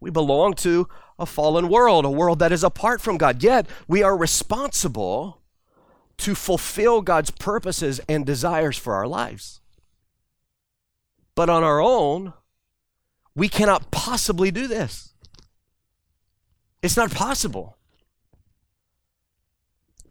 We 0.00 0.08
belong 0.08 0.54
to 0.54 0.88
a 1.18 1.26
fallen 1.26 1.68
world, 1.68 2.06
a 2.06 2.10
world 2.10 2.38
that 2.38 2.50
is 2.50 2.64
apart 2.64 3.02
from 3.02 3.18
God. 3.18 3.42
Yet 3.42 3.66
we 3.86 4.02
are 4.02 4.16
responsible 4.16 5.42
to 6.16 6.34
fulfill 6.34 7.02
God's 7.02 7.30
purposes 7.30 8.00
and 8.08 8.24
desires 8.24 8.78
for 8.78 8.94
our 8.94 9.06
lives. 9.06 9.60
But 11.34 11.50
on 11.50 11.62
our 11.62 11.80
own, 11.82 12.32
we 13.34 13.48
cannot 13.48 13.90
possibly 13.90 14.50
do 14.50 14.66
this. 14.66 15.12
It's 16.82 16.96
not 16.96 17.10
possible. 17.10 17.76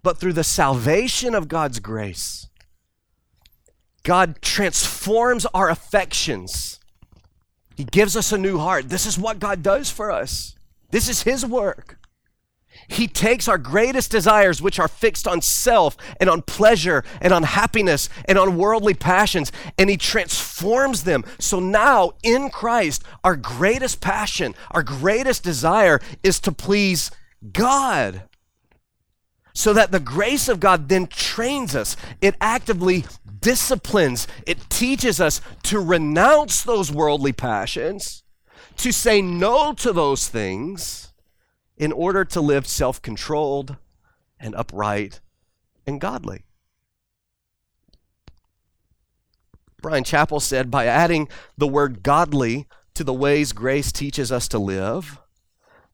But 0.02 0.18
through 0.18 0.34
the 0.34 0.44
salvation 0.44 1.34
of 1.34 1.48
God's 1.48 1.80
grace, 1.80 2.48
God 4.04 4.42
transforms 4.42 5.46
our 5.54 5.70
affections. 5.70 6.80
He 7.76 7.86
gives 7.86 8.18
us 8.18 8.32
a 8.32 8.38
new 8.38 8.58
heart. 8.58 8.90
This 8.90 9.06
is 9.06 9.18
what 9.18 9.40
God 9.40 9.64
does 9.64 9.90
for 9.90 10.12
us. 10.12 10.56
This 10.92 11.08
is 11.08 11.24
His 11.24 11.46
work. 11.46 11.98
He 12.88 13.08
takes 13.08 13.48
our 13.48 13.58
greatest 13.58 14.12
desires, 14.12 14.62
which 14.62 14.80
are 14.80 14.88
fixed 14.88 15.28
on 15.28 15.42
self 15.42 15.98
and 16.20 16.30
on 16.30 16.42
pleasure 16.42 17.04
and 17.22 17.34
on 17.34 17.44
happiness 17.44 18.10
and 18.26 18.38
on 18.38 18.58
worldly 18.58 18.94
passions, 18.94 19.52
and 19.78 19.90
He 19.90 19.98
transforms 19.98 21.04
them. 21.04 21.24
So 21.40 21.60
now 21.60 22.12
in 22.24 22.50
Christ, 22.50 23.04
our 23.24 23.36
greatest 23.36 24.02
passion, 24.02 24.56
our 24.72 24.84
greatest 24.84 25.44
desire 25.44 26.00
is 26.24 26.40
to 26.42 26.52
please 26.52 27.12
God. 27.52 28.24
So 29.56 29.72
that 29.74 29.92
the 29.92 30.00
grace 30.00 30.50
of 30.50 30.60
God 30.60 30.90
then 30.90 31.06
trains 31.08 31.76
us, 31.76 31.96
it 32.22 32.36
actively 32.42 33.06
disciplines, 33.40 34.28
it 34.48 34.68
teaches 34.70 35.22
us 35.22 35.42
to 35.64 35.80
renounce 35.80 36.64
those 36.64 36.92
worldly 36.92 37.34
passions, 37.34 38.24
to 38.78 38.92
say 38.92 39.22
no 39.22 39.74
to 39.74 39.94
those 39.94 40.28
things 40.28 41.13
in 41.78 41.92
order 41.92 42.24
to 42.26 42.42
live 42.42 42.68
self 42.68 43.02
controlled 43.02 43.78
and 44.40 44.56
upright 44.56 45.20
and 45.86 46.00
godly. 46.00 46.44
Bryan 49.82 50.04
Chapell 50.04 50.42
said 50.42 50.72
by 50.72 50.86
adding 50.86 51.28
the 51.58 51.68
word 51.68 52.04
godly 52.04 52.68
to 52.94 53.04
the 53.04 53.14
ways 53.14 53.52
grace 53.52 53.92
teaches 53.92 54.32
us 54.32 54.48
to 54.50 54.60
live, 54.60 55.20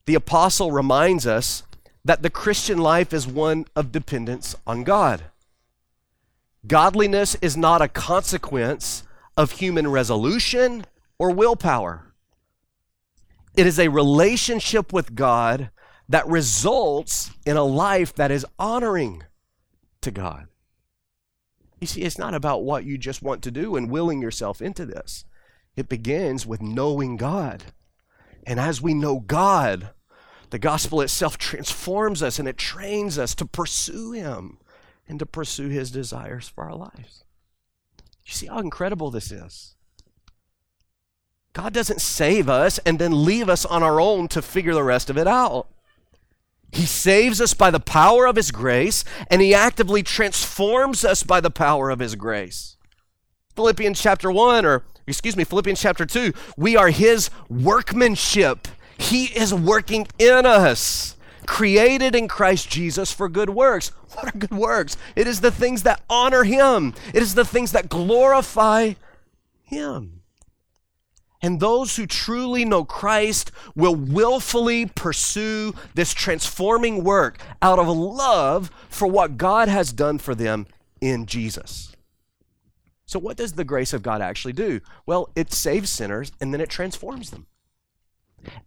the 0.06 0.16
apostle 0.16 0.72
reminds 0.72 1.26
us 1.26 1.64
that 2.06 2.22
the 2.22 2.30
Christian 2.30 2.78
life 2.78 3.14
is 3.14 3.28
one 3.28 3.66
of 3.76 3.92
dependence 3.92 4.56
on 4.66 4.84
God. 4.84 5.26
Godliness 6.68 7.36
is 7.42 7.56
not 7.56 7.82
a 7.82 7.88
consequence 7.88 9.04
of 9.38 9.54
human 9.54 9.88
resolution 9.88 10.86
or 11.18 11.32
willpower. 11.32 12.09
It 13.56 13.68
is 13.68 13.80
a 13.80 13.90
relationship 13.90 14.94
with 14.94 15.16
God 15.16 15.70
that 16.08 16.28
results 16.28 17.32
in 17.46 17.58
a 17.58 17.64
life 17.64 18.14
that 18.16 18.32
is 18.32 18.46
honoring 18.58 19.24
to 20.02 20.12
God. 20.12 20.48
You 21.80 21.88
see, 21.88 22.02
it's 22.02 22.18
not 22.18 22.34
about 22.34 22.64
what 22.64 22.84
you 22.84 22.98
just 22.98 23.22
want 23.22 23.42
to 23.44 23.52
do 23.52 23.76
and 23.76 23.90
willing 23.90 24.22
yourself 24.22 24.62
into 24.62 24.86
this. 24.86 25.24
It 25.76 25.88
begins 25.88 26.46
with 26.46 26.62
knowing 26.62 27.16
God. 27.16 27.64
And 28.46 28.60
as 28.60 28.82
we 28.82 28.94
know 28.94 29.20
God, 29.20 29.92
the 30.50 30.60
gospel 30.60 31.02
itself 31.02 31.38
transforms 31.38 32.24
us 32.24 32.40
and 32.40 32.48
it 32.48 32.58
trains 32.58 33.18
us 33.18 33.36
to 33.36 33.46
pursue 33.46 34.12
Him 34.12 34.58
and 35.08 35.20
to 35.20 35.26
pursue 35.26 35.70
His 35.70 35.92
desires 35.92 36.50
for 36.50 36.64
our 36.66 36.76
lives. 36.76 37.24
You 38.26 38.34
see 38.34 38.48
how 38.48 38.60
incredible 38.60 39.12
this 39.12 39.32
is? 39.32 39.76
God 41.54 41.74
doesn't 41.74 42.02
save 42.02 42.48
us 42.48 42.78
and 42.80 43.00
then 43.00 43.26
leave 43.26 43.50
us 43.50 43.66
on 43.66 43.84
our 43.84 44.00
own 44.00 44.28
to 44.30 44.42
figure 44.42 44.74
the 44.74 44.84
rest 44.84 45.10
of 45.10 45.18
it 45.18 45.28
out. 45.28 45.68
He 46.72 46.86
saves 46.86 47.42
us 47.42 47.54
by 47.54 47.72
the 47.72 47.80
power 47.80 48.28
of 48.28 48.36
His 48.36 48.52
grace, 48.52 49.04
and 49.30 49.42
He 49.42 49.54
actively 49.56 50.04
transforms 50.04 51.04
us 51.04 51.24
by 51.24 51.42
the 51.42 51.50
power 51.50 51.90
of 51.90 52.00
His 52.00 52.16
grace. 52.16 52.78
Philippians 53.56 54.00
chapter 54.00 54.32
1, 54.32 54.66
or 54.66 54.84
excuse 55.08 55.36
me, 55.36 55.44
Philippians 55.44 55.82
chapter 55.82 56.06
2, 56.06 56.32
we 56.56 56.78
are 56.78 56.90
His 56.90 57.32
workmanship. 57.50 58.68
He 58.98 59.26
is 59.26 59.54
working 59.54 60.08
in 60.20 60.46
us, 60.46 61.16
created 61.48 62.16
in 62.16 62.28
Christ 62.28 62.70
Jesus 62.70 63.12
for 63.12 63.28
good 63.28 63.50
works. 63.50 63.92
What 64.14 64.28
are 64.34 64.38
good 64.38 64.52
works? 64.52 64.96
It 65.16 65.28
is 65.28 65.42
the 65.42 65.52
things 65.52 65.84
that 65.84 66.02
honor 66.10 66.44
Him, 66.44 66.94
it 67.14 67.24
is 67.24 67.34
the 67.34 67.46
things 67.46 67.72
that 67.72 67.90
glorify 67.90 68.94
Him. 69.64 70.19
And 71.42 71.60
those 71.60 71.96
who 71.96 72.06
truly 72.06 72.66
know 72.66 72.84
Christ 72.84 73.52
will 73.76 73.96
willfully 73.96 74.86
pursue 74.88 75.74
this 75.96 76.14
transforming 76.14 77.04
work 77.04 77.40
out 77.62 77.80
of 77.80 77.88
love 77.88 78.70
for 78.90 79.08
what 79.08 79.38
God 79.38 79.70
has 79.70 79.94
done 79.94 80.18
for 80.18 80.36
them 80.36 80.68
in 81.00 81.26
Jesus. 81.26 81.96
So, 83.06 83.20
what 83.20 83.38
does 83.38 83.54
the 83.54 83.64
grace 83.64 83.94
of 83.94 84.04
God 84.04 84.22
actually 84.22 84.54
do? 84.54 84.82
Well, 85.06 85.30
it 85.36 85.54
saves 85.54 85.90
sinners 85.90 86.32
and 86.42 86.54
then 86.54 86.62
it 86.62 86.70
transforms 86.70 87.32
them. 87.32 87.48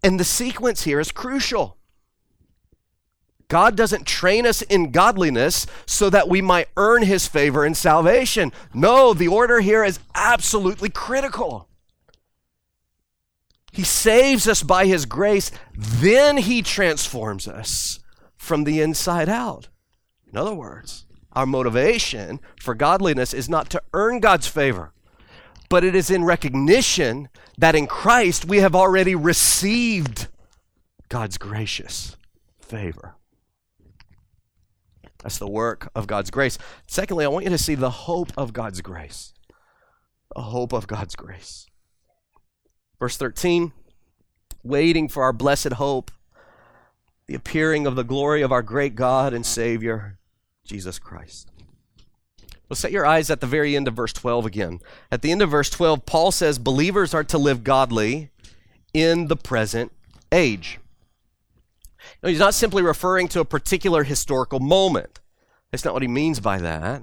And 0.03 0.19
the 0.19 0.25
sequence 0.25 0.85
here 0.85 0.99
is 0.99 1.13
crucial. 1.13 1.77
God 3.49 3.77
doesn't 3.77 4.07
train 4.07 4.47
us 4.47 4.63
in 4.63 4.93
godliness 4.93 5.67
so 5.85 6.09
that 6.09 6.29
we 6.29 6.41
might 6.41 6.69
earn 6.79 7.03
his 7.03 7.27
favor 7.27 7.67
and 7.67 7.77
salvation. 7.77 8.51
No, 8.73 9.13
the 9.13 9.29
order 9.29 9.61
here 9.61 9.85
is 9.85 10.01
absolutely 10.15 10.89
critical. 10.89 11.69
He 13.73 13.83
saves 13.83 14.47
us 14.47 14.63
by 14.63 14.87
His 14.87 15.07
grace, 15.07 15.51
then 15.75 16.37
He 16.37 16.63
transforms 16.63 17.49
us 17.49 17.99
from 18.37 18.65
the 18.65 18.81
inside 18.81 19.29
out. 19.29 19.69
In 20.31 20.37
other 20.37 20.55
words, 20.55 21.07
our 21.33 21.47
motivation 21.47 22.41
for 22.61 22.75
godliness 22.75 23.33
is 23.33 23.49
not 23.49 23.71
to 23.71 23.83
earn 23.95 24.21
God's 24.21 24.47
favor, 24.47 24.93
but 25.71 25.85
it 25.85 25.95
is 25.95 26.11
in 26.11 26.23
recognition 26.25 27.29
that 27.57 27.75
in 27.75 27.87
Christ 27.87 28.45
we 28.45 28.59
have 28.59 28.75
already 28.75 29.15
received 29.15 30.29
God's 31.09 31.39
gracious 31.39 32.17
favor. 32.61 33.17
That's 35.23 35.39
the 35.39 35.49
work 35.49 35.91
of 35.95 36.07
God's 36.07 36.31
grace. 36.31 36.59
Secondly, 36.87 37.25
I 37.25 37.29
want 37.29 37.45
you 37.45 37.51
to 37.51 37.59
see 37.59 37.75
the 37.75 37.91
hope 37.91 38.33
of 38.37 38.53
God's 38.53 38.81
grace. 38.81 39.33
The 40.35 40.43
hope 40.43 40.73
of 40.73 40.87
God's 40.87 41.15
grace. 41.15 41.67
Verse 43.03 43.17
13, 43.17 43.73
waiting 44.63 45.09
for 45.09 45.25
our 45.25 45.33
blessed 45.33 45.73
hope, 45.73 46.13
the 47.27 47.35
appearing 47.35 47.85
of 47.85 47.97
the 47.97 48.05
glory 48.05 48.43
of 48.43 48.53
our 48.53 48.63
great 48.63 48.95
God 48.95 49.35
and 49.35 49.45
Savior, 49.45 50.19
Jesus 50.65 51.01
Christ. 51.01 51.51
Well, 52.69 52.77
set 52.77 52.93
your 52.93 53.05
eyes 53.05 53.29
at 53.29 53.41
the 53.41 53.47
very 53.49 53.75
end 53.75 53.89
of 53.89 53.95
verse 53.95 54.13
12 54.13 54.47
again. 54.47 54.79
At 55.11 55.21
the 55.21 55.33
end 55.33 55.43
of 55.43 55.51
verse 55.51 55.69
12, 55.69 56.07
Paul 56.07 56.31
says 56.31 56.61
believers 56.61 57.13
are 57.13 57.25
to 57.25 57.39
live 57.39 57.65
godly 57.65 58.31
in 58.95 59.27
the 59.27 59.35
present 59.35 59.91
age. 60.31 60.79
Now, 62.23 62.29
he's 62.29 62.39
not 62.39 62.55
simply 62.55 62.85
referring 62.85 63.27
to 63.31 63.41
a 63.41 63.45
particular 63.45 64.05
historical 64.05 64.61
moment. 64.61 65.19
That's 65.73 65.85
not 65.85 65.95
what 65.95 66.03
he 66.03 66.09
means 66.09 66.39
by 66.39 66.59
that. 66.59 67.03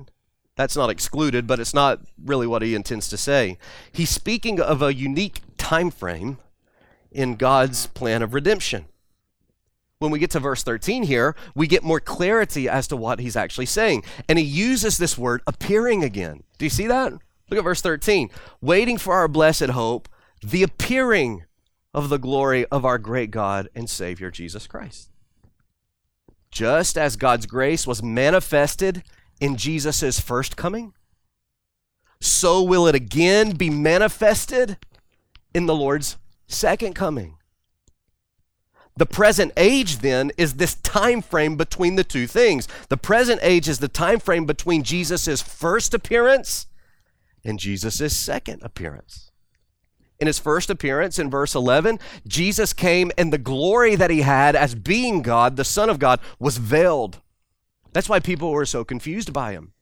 That's 0.56 0.78
not 0.78 0.90
excluded, 0.90 1.46
but 1.46 1.60
it's 1.60 1.74
not 1.74 2.00
really 2.24 2.48
what 2.48 2.62
he 2.62 2.74
intends 2.74 3.10
to 3.10 3.18
say. 3.18 3.58
He's 3.92 4.10
speaking 4.10 4.62
of 4.62 4.82
a 4.82 4.94
unique 4.94 5.42
time 5.60 5.92
frame 5.92 6.40
in 7.12 7.36
God's 7.36 7.86
plan 7.86 8.24
of 8.24 8.34
redemption. 8.34 8.86
When 10.00 10.12
we 10.12 10.20
get 10.20 10.32
to 10.32 10.40
verse 10.40 10.64
13 10.64 11.04
here, 11.04 11.36
we 11.54 11.68
get 11.68 11.84
more 11.84 12.00
clarity 12.00 12.70
as 12.70 12.88
to 12.88 12.96
what 12.96 13.20
he's 13.20 13.36
actually 13.36 13.66
saying. 13.66 14.04
And 14.30 14.40
he 14.40 14.46
uses 14.46 14.98
this 14.98 15.18
word 15.18 15.42
appearing 15.46 16.04
again. 16.04 16.44
Do 16.58 16.66
you 16.66 16.70
see 16.70 16.88
that? 16.88 17.12
Look 17.50 17.58
at 17.58 17.64
verse 17.64 17.82
13. 17.82 18.30
Waiting 18.62 18.98
for 18.98 19.14
our 19.14 19.28
blessed 19.28 19.72
hope, 19.72 20.08
the 20.42 20.64
appearing 20.64 21.44
of 21.94 22.10
the 22.10 22.18
glory 22.18 22.66
of 22.68 22.86
our 22.86 22.98
great 22.98 23.32
God 23.32 23.68
and 23.76 23.90
Savior 23.90 24.32
Jesus 24.32 24.68
Christ. 24.68 25.10
Just 26.52 26.98
as 26.98 27.16
God's 27.16 27.46
grace 27.46 27.86
was 27.86 28.02
manifested 28.02 29.04
in 29.42 29.58
Jesus' 29.58 30.20
first 30.20 30.56
coming, 30.56 30.94
so 32.22 32.62
will 32.62 32.88
it 32.88 32.96
again 32.96 33.56
be 33.56 33.70
manifested 33.70 34.78
in 35.54 35.66
the 35.66 35.76
Lord's 35.76 36.18
second 36.48 36.94
coming. 36.94 37.36
The 38.98 39.06
present 39.06 39.54
age 39.56 40.00
then 40.00 40.32
is 40.38 40.56
this 40.56 40.76
time 40.76 41.22
frame 41.22 41.56
between 41.56 41.96
the 41.96 42.04
two 42.04 42.28
things. 42.28 42.68
The 42.90 42.98
present 42.98 43.40
age 43.42 43.70
is 43.70 43.80
the 43.80 43.88
time 43.88 44.20
frame 44.20 44.46
between 44.46 44.84
Jesus' 44.84 45.42
first 45.42 45.94
appearance 45.94 46.68
and 47.46 47.58
Jesus' 47.58 48.16
second 48.16 48.62
appearance. 48.62 49.32
in 50.20 50.28
his 50.28 50.38
first 50.38 50.70
appearance 50.70 51.18
in 51.18 51.30
verse 51.30 51.56
11, 51.56 51.98
Jesus 52.28 52.74
came 52.74 53.10
and 53.18 53.32
the 53.32 53.38
glory 53.38 53.96
that 53.96 54.12
he 54.12 54.22
had 54.22 54.56
as 54.56 54.76
being 54.76 55.22
God, 55.22 55.56
the 55.56 55.64
Son 55.64 55.90
of 55.90 55.98
God, 55.98 56.20
was 56.40 56.58
veiled. 56.58 57.22
That's 57.94 58.10
why 58.10 58.20
people 58.20 58.52
were 58.52 58.66
so 58.66 58.84
confused 58.84 59.32
by 59.32 59.54
him. 59.54 59.74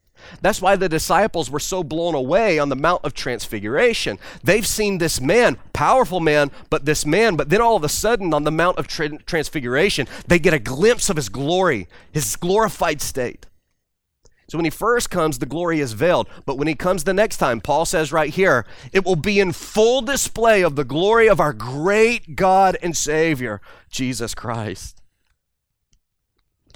That's 0.41 0.61
why 0.61 0.75
the 0.75 0.89
disciples 0.89 1.49
were 1.49 1.59
so 1.59 1.83
blown 1.83 2.15
away 2.15 2.59
on 2.59 2.69
the 2.69 2.75
Mount 2.75 3.03
of 3.03 3.13
Transfiguration. 3.13 4.19
They've 4.43 4.67
seen 4.67 4.97
this 4.97 5.19
man, 5.21 5.57
powerful 5.73 6.19
man, 6.19 6.51
but 6.69 6.85
this 6.85 7.05
man, 7.05 7.35
but 7.35 7.49
then 7.49 7.61
all 7.61 7.75
of 7.75 7.83
a 7.83 7.89
sudden 7.89 8.33
on 8.33 8.43
the 8.43 8.51
Mount 8.51 8.77
of 8.77 8.87
Tra- 8.87 9.17
Transfiguration, 9.19 10.07
they 10.27 10.39
get 10.39 10.53
a 10.53 10.59
glimpse 10.59 11.09
of 11.09 11.15
his 11.15 11.29
glory, 11.29 11.87
his 12.11 12.35
glorified 12.35 13.01
state. 13.01 13.45
So 14.49 14.57
when 14.57 14.65
he 14.65 14.71
first 14.71 15.09
comes, 15.09 15.39
the 15.39 15.45
glory 15.45 15.81
is 15.81 15.91
veiled. 15.91 16.29
But 16.45 16.57
when 16.57 16.69
he 16.69 16.75
comes 16.75 17.03
the 17.03 17.13
next 17.13 17.37
time, 17.37 17.59
Paul 17.59 17.85
says 17.85 18.13
right 18.13 18.33
here, 18.33 18.65
it 18.93 19.03
will 19.03 19.17
be 19.17 19.41
in 19.41 19.51
full 19.51 20.01
display 20.01 20.61
of 20.61 20.77
the 20.77 20.85
glory 20.85 21.27
of 21.27 21.41
our 21.41 21.51
great 21.51 22.37
God 22.37 22.77
and 22.81 22.95
Savior, 22.95 23.59
Jesus 23.89 24.33
Christ. 24.33 25.01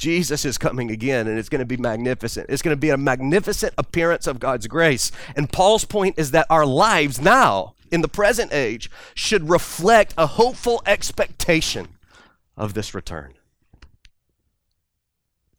Jesus 0.01 0.45
is 0.45 0.57
coming 0.57 0.89
again, 0.89 1.27
and 1.27 1.37
it's 1.37 1.47
going 1.47 1.59
to 1.59 1.65
be 1.65 1.77
magnificent. 1.77 2.49
It's 2.49 2.63
going 2.63 2.75
to 2.75 2.79
be 2.79 2.89
a 2.89 2.97
magnificent 2.97 3.75
appearance 3.77 4.25
of 4.25 4.39
God's 4.39 4.65
grace. 4.65 5.11
And 5.35 5.51
Paul's 5.51 5.85
point 5.85 6.17
is 6.17 6.31
that 6.31 6.47
our 6.49 6.65
lives 6.65 7.21
now, 7.21 7.75
in 7.91 8.01
the 8.01 8.07
present 8.07 8.51
age, 8.51 8.89
should 9.13 9.47
reflect 9.47 10.15
a 10.17 10.25
hopeful 10.25 10.81
expectation 10.87 11.89
of 12.57 12.73
this 12.73 12.95
return. 12.95 13.35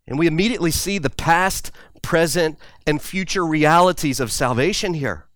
And 0.08 0.18
we 0.18 0.26
immediately 0.26 0.72
see 0.72 0.98
the 0.98 1.08
past, 1.08 1.70
present, 2.02 2.58
and 2.84 3.00
future 3.00 3.46
realities 3.46 4.18
of 4.18 4.32
salvation 4.32 4.94
here. 4.94 5.26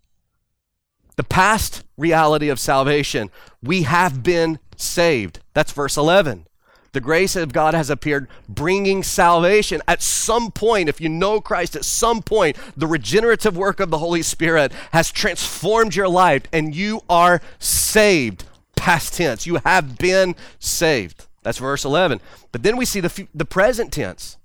The 1.14 1.22
past 1.22 1.84
reality 1.96 2.48
of 2.48 2.58
salvation, 2.58 3.30
we 3.62 3.82
have 3.82 4.24
been 4.24 4.58
saved. 4.74 5.38
That's 5.54 5.70
verse 5.70 5.96
11. 5.96 6.48
The 6.96 7.02
grace 7.02 7.36
of 7.36 7.52
God 7.52 7.74
has 7.74 7.90
appeared, 7.90 8.26
bringing 8.48 9.02
salvation. 9.02 9.82
At 9.86 10.00
some 10.00 10.50
point, 10.50 10.88
if 10.88 10.98
you 10.98 11.10
know 11.10 11.42
Christ, 11.42 11.76
at 11.76 11.84
some 11.84 12.22
point, 12.22 12.56
the 12.74 12.86
regenerative 12.86 13.54
work 13.54 13.80
of 13.80 13.90
the 13.90 13.98
Holy 13.98 14.22
Spirit 14.22 14.72
has 14.92 15.12
transformed 15.12 15.94
your 15.94 16.08
life 16.08 16.44
and 16.54 16.74
you 16.74 17.02
are 17.10 17.42
saved. 17.58 18.44
Past 18.76 19.12
tense. 19.12 19.46
You 19.46 19.60
have 19.66 19.98
been 19.98 20.36
saved. 20.58 21.26
That's 21.42 21.58
verse 21.58 21.84
11. 21.84 22.22
But 22.50 22.62
then 22.62 22.78
we 22.78 22.86
see 22.86 23.00
the, 23.00 23.28
the 23.34 23.44
present 23.44 23.92
tense. 23.92 24.38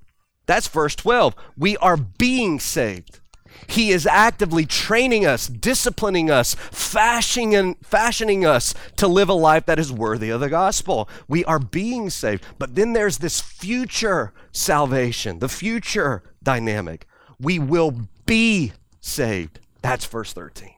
That's 0.46 0.68
verse 0.68 0.98
12. 0.98 1.34
We 1.58 1.78
are 1.78 1.96
being 1.96 2.60
saved. 2.60 3.21
He 3.68 3.92
is 3.92 4.06
actively 4.06 4.66
training 4.66 5.26
us, 5.26 5.48
disciplining 5.48 6.30
us, 6.30 6.56
fashioning, 6.56 7.76
fashioning 7.84 8.46
us 8.46 8.74
to 8.98 9.08
live 9.08 9.30
a 9.30 9.34
life 9.34 9.66
that 9.66 9.80
is 9.80 9.92
worthy 9.92 10.30
of 10.30 10.40
the 10.40 10.50
gospel. 10.50 11.08
We 11.28 11.46
are 11.46 11.60
being 11.60 12.10
saved. 12.10 12.46
But 12.58 12.76
then 12.76 12.94
there's 12.94 13.20
this 13.20 13.40
future 13.40 14.34
salvation, 14.52 15.40
the 15.40 15.50
future 15.50 16.24
dynamic. 16.44 17.08
We 17.40 17.60
will 17.60 18.08
be 18.26 18.74
saved. 19.00 19.60
That's 19.82 20.06
verse 20.06 20.34
13. 20.34 20.74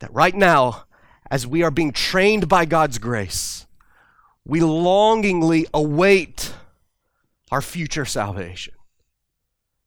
That 0.00 0.12
right 0.12 0.34
now, 0.34 0.84
as 1.30 1.46
we 1.46 1.62
are 1.62 1.70
being 1.70 1.92
trained 1.92 2.48
by 2.48 2.64
God's 2.64 2.98
grace, 2.98 3.66
we 4.44 4.60
longingly 4.60 5.66
await 5.74 6.54
our 7.50 7.62
future 7.62 8.04
salvation, 8.04 8.74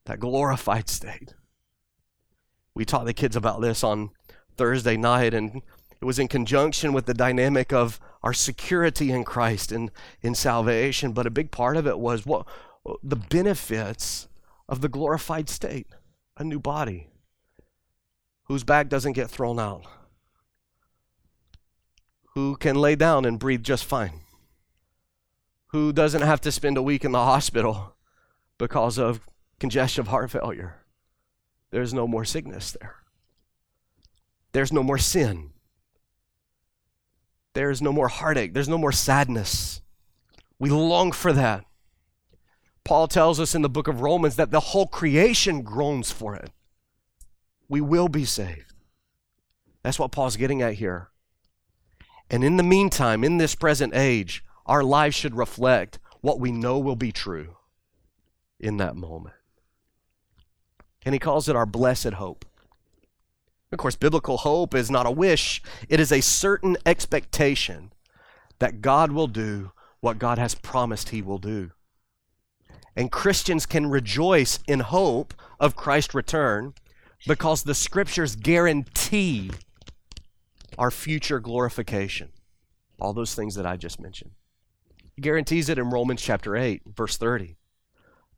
that 0.05 0.19
glorified 0.19 0.89
state. 0.89 1.33
We 2.81 2.85
taught 2.85 3.05
the 3.05 3.13
kids 3.13 3.35
about 3.35 3.61
this 3.61 3.83
on 3.83 4.09
Thursday 4.57 4.97
night, 4.97 5.35
and 5.35 5.61
it 6.01 6.05
was 6.05 6.17
in 6.17 6.27
conjunction 6.27 6.93
with 6.93 7.05
the 7.05 7.13
dynamic 7.13 7.71
of 7.71 7.99
our 8.23 8.33
security 8.33 9.11
in 9.11 9.23
Christ 9.23 9.71
and 9.71 9.91
in 10.23 10.33
salvation. 10.33 11.11
But 11.11 11.27
a 11.27 11.29
big 11.29 11.51
part 11.51 11.77
of 11.77 11.85
it 11.85 11.99
was 11.99 12.25
what 12.25 12.47
the 13.03 13.15
benefits 13.15 14.27
of 14.67 14.81
the 14.81 14.89
glorified 14.89 15.47
state, 15.47 15.85
a 16.37 16.43
new 16.43 16.59
body 16.59 17.11
whose 18.45 18.63
back 18.63 18.89
doesn't 18.89 19.13
get 19.13 19.29
thrown 19.29 19.59
out, 19.59 19.85
who 22.33 22.55
can 22.55 22.75
lay 22.75 22.95
down 22.95 23.25
and 23.25 23.37
breathe 23.37 23.61
just 23.61 23.85
fine, 23.85 24.21
who 25.67 25.93
doesn't 25.93 26.23
have 26.23 26.41
to 26.41 26.51
spend 26.51 26.77
a 26.77 26.81
week 26.81 27.05
in 27.05 27.11
the 27.11 27.25
hospital 27.25 27.95
because 28.57 28.97
of 28.97 29.19
congestive 29.59 30.07
heart 30.07 30.31
failure 30.31 30.80
there's 31.71 31.93
no 31.93 32.05
more 32.07 32.25
sickness 32.25 32.75
there. 32.79 32.95
There's 34.51 34.73
no 34.73 34.83
more 34.83 34.97
sin. 34.97 35.51
There's 37.53 37.81
no 37.81 37.93
more 37.93 38.09
heartache. 38.09 38.53
There's 38.53 38.69
no 38.69 38.77
more 38.77 38.91
sadness. 38.91 39.81
We 40.59 40.69
long 40.69 41.11
for 41.11 41.33
that. 41.33 41.65
Paul 42.83 43.07
tells 43.07 43.39
us 43.39 43.55
in 43.55 43.61
the 43.61 43.69
book 43.69 43.87
of 43.87 44.01
Romans 44.01 44.35
that 44.35 44.51
the 44.51 44.59
whole 44.59 44.87
creation 44.87 45.61
groans 45.61 46.11
for 46.11 46.35
it. 46.35 46.51
We 47.69 47.79
will 47.79 48.09
be 48.09 48.25
saved. 48.25 48.73
That's 49.83 49.99
what 49.99 50.11
Paul's 50.11 50.35
getting 50.35 50.61
at 50.61 50.75
here. 50.75 51.09
And 52.29 52.43
in 52.43 52.57
the 52.57 52.63
meantime, 52.63 53.23
in 53.23 53.37
this 53.37 53.55
present 53.55 53.95
age, 53.95 54.43
our 54.65 54.83
lives 54.83 55.15
should 55.15 55.35
reflect 55.35 55.99
what 56.21 56.39
we 56.39 56.51
know 56.51 56.79
will 56.79 56.95
be 56.95 57.11
true 57.11 57.55
in 58.59 58.77
that 58.77 58.95
moment 58.95 59.35
and 61.05 61.13
he 61.13 61.19
calls 61.19 61.49
it 61.49 61.55
our 61.55 61.65
blessed 61.65 62.13
hope. 62.13 62.45
Of 63.71 63.77
course, 63.77 63.95
biblical 63.95 64.37
hope 64.37 64.75
is 64.75 64.91
not 64.91 65.05
a 65.05 65.11
wish, 65.11 65.61
it 65.87 65.99
is 65.99 66.11
a 66.11 66.21
certain 66.21 66.77
expectation 66.85 67.93
that 68.59 68.81
God 68.81 69.11
will 69.11 69.27
do 69.27 69.71
what 70.01 70.19
God 70.19 70.37
has 70.37 70.55
promised 70.55 71.09
he 71.09 71.21
will 71.21 71.37
do. 71.37 71.71
And 72.95 73.11
Christians 73.11 73.65
can 73.65 73.89
rejoice 73.89 74.59
in 74.67 74.81
hope 74.81 75.33
of 75.59 75.75
Christ's 75.75 76.13
return 76.13 76.73
because 77.25 77.63
the 77.63 77.75
scriptures 77.75 78.35
guarantee 78.35 79.51
our 80.77 80.91
future 80.91 81.39
glorification. 81.39 82.29
All 82.99 83.13
those 83.13 83.33
things 83.33 83.55
that 83.55 83.65
I 83.65 83.77
just 83.77 83.99
mentioned. 83.99 84.31
He 85.15 85.21
guarantees 85.21 85.69
it 85.69 85.77
in 85.77 85.89
Romans 85.89 86.21
chapter 86.21 86.55
8, 86.55 86.81
verse 86.87 87.17
30. 87.17 87.55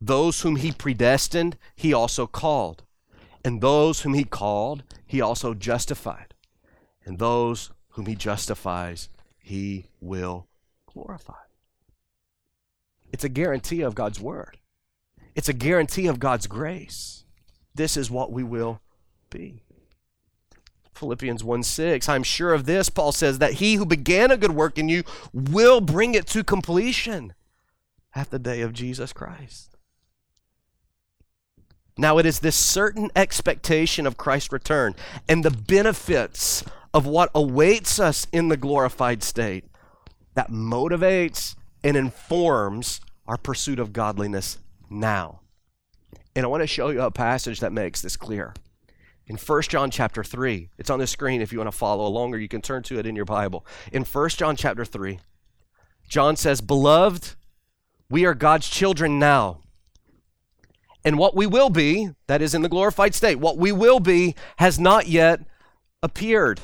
Those 0.00 0.40
whom 0.40 0.56
he 0.56 0.72
predestined, 0.72 1.56
he 1.74 1.92
also 1.92 2.26
called. 2.26 2.82
And 3.44 3.60
those 3.60 4.00
whom 4.00 4.14
he 4.14 4.24
called, 4.24 4.82
he 5.06 5.20
also 5.20 5.54
justified. 5.54 6.34
And 7.04 7.18
those 7.18 7.70
whom 7.90 8.06
he 8.06 8.14
justifies, 8.14 9.08
he 9.38 9.86
will 10.00 10.48
glorify. 10.86 11.34
It's 13.12 13.24
a 13.24 13.28
guarantee 13.28 13.82
of 13.82 13.94
God's 13.94 14.20
word, 14.20 14.58
it's 15.34 15.48
a 15.48 15.52
guarantee 15.52 16.06
of 16.06 16.18
God's 16.18 16.46
grace. 16.46 17.24
This 17.74 17.96
is 17.96 18.10
what 18.10 18.30
we 18.30 18.44
will 18.44 18.80
be. 19.30 19.64
Philippians 20.94 21.42
1 21.42 21.62
6. 21.62 22.08
I'm 22.08 22.22
sure 22.22 22.54
of 22.54 22.66
this, 22.66 22.88
Paul 22.88 23.12
says, 23.12 23.38
that 23.38 23.54
he 23.54 23.74
who 23.74 23.84
began 23.84 24.30
a 24.30 24.36
good 24.36 24.52
work 24.52 24.78
in 24.78 24.88
you 24.88 25.02
will 25.32 25.80
bring 25.80 26.14
it 26.14 26.26
to 26.28 26.44
completion 26.44 27.34
at 28.14 28.30
the 28.30 28.38
day 28.38 28.60
of 28.60 28.72
Jesus 28.72 29.12
Christ. 29.12 29.73
Now, 31.96 32.18
it 32.18 32.26
is 32.26 32.40
this 32.40 32.56
certain 32.56 33.10
expectation 33.14 34.06
of 34.06 34.16
Christ's 34.16 34.52
return 34.52 34.96
and 35.28 35.44
the 35.44 35.50
benefits 35.50 36.64
of 36.92 37.06
what 37.06 37.30
awaits 37.34 38.00
us 38.00 38.26
in 38.32 38.48
the 38.48 38.56
glorified 38.56 39.22
state 39.22 39.64
that 40.34 40.50
motivates 40.50 41.54
and 41.84 41.96
informs 41.96 43.00
our 43.26 43.36
pursuit 43.36 43.78
of 43.78 43.92
godliness 43.92 44.58
now. 44.90 45.40
And 46.34 46.44
I 46.44 46.48
want 46.48 46.62
to 46.62 46.66
show 46.66 46.88
you 46.88 47.02
a 47.02 47.10
passage 47.12 47.60
that 47.60 47.72
makes 47.72 48.02
this 48.02 48.16
clear. 48.16 48.54
In 49.26 49.36
1 49.36 49.62
John 49.62 49.90
chapter 49.90 50.24
3, 50.24 50.70
it's 50.76 50.90
on 50.90 50.98
the 50.98 51.06
screen 51.06 51.40
if 51.40 51.52
you 51.52 51.58
want 51.58 51.70
to 51.70 51.76
follow 51.76 52.06
along 52.06 52.34
or 52.34 52.38
you 52.38 52.48
can 52.48 52.60
turn 52.60 52.82
to 52.84 52.98
it 52.98 53.06
in 53.06 53.16
your 53.16 53.24
Bible. 53.24 53.64
In 53.92 54.04
1 54.04 54.28
John 54.30 54.56
chapter 54.56 54.84
3, 54.84 55.20
John 56.08 56.36
says, 56.36 56.60
Beloved, 56.60 57.34
we 58.10 58.26
are 58.26 58.34
God's 58.34 58.68
children 58.68 59.18
now 59.18 59.60
and 61.04 61.18
what 61.18 61.36
we 61.36 61.46
will 61.46 61.70
be, 61.70 62.10
that 62.26 62.40
is 62.40 62.54
in 62.54 62.62
the 62.62 62.68
glorified 62.68 63.14
state, 63.14 63.36
what 63.36 63.58
we 63.58 63.72
will 63.72 64.00
be 64.00 64.34
has 64.56 64.78
not 64.80 65.06
yet 65.06 65.40
appeared. 66.02 66.60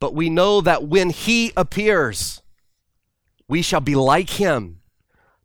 But 0.00 0.14
we 0.14 0.28
know 0.28 0.60
that 0.60 0.84
when 0.88 1.10
he 1.10 1.52
appears, 1.56 2.42
we 3.48 3.62
shall 3.62 3.80
be 3.80 3.94
like 3.94 4.30
him 4.30 4.80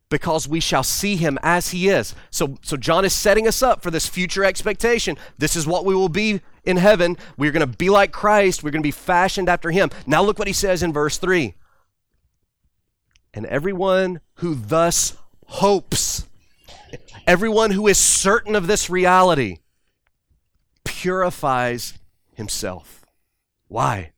because 0.08 0.48
we 0.48 0.58
shall 0.58 0.82
see 0.82 1.14
him 1.14 1.38
as 1.42 1.70
he 1.70 1.88
is. 1.88 2.14
So, 2.30 2.58
so 2.62 2.76
John 2.76 3.04
is 3.04 3.12
setting 3.12 3.46
us 3.46 3.62
up 3.62 3.82
for 3.82 3.92
this 3.92 4.08
future 4.08 4.44
expectation. 4.44 5.16
This 5.38 5.54
is 5.54 5.66
what 5.66 5.84
we 5.84 5.94
will 5.94 6.08
be 6.08 6.40
in 6.64 6.76
heaven. 6.76 7.16
We're 7.38 7.52
going 7.52 7.68
to 7.70 7.78
be 7.78 7.90
like 7.90 8.10
Christ. 8.10 8.64
We're 8.64 8.72
going 8.72 8.82
to 8.82 8.86
be 8.86 8.90
fashioned 8.90 9.48
after 9.48 9.70
him. 9.70 9.90
Now 10.06 10.22
look 10.22 10.38
what 10.38 10.48
he 10.48 10.52
says 10.52 10.82
in 10.82 10.92
verse 10.92 11.16
3. 11.18 11.54
And 13.32 13.46
everyone 13.46 14.20
who 14.34 14.56
thus 14.56 15.16
hopes 15.46 16.26
Everyone 17.26 17.70
who 17.70 17.86
is 17.86 17.98
certain 17.98 18.54
of 18.54 18.66
this 18.66 18.90
reality 18.90 19.58
purifies 20.84 21.94
himself. 22.34 23.04
Why? 23.68 24.12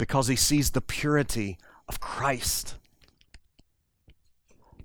because 0.00 0.28
he 0.28 0.34
sees 0.34 0.70
the 0.70 0.80
purity 0.80 1.58
of 1.86 2.00
Christ. 2.00 2.76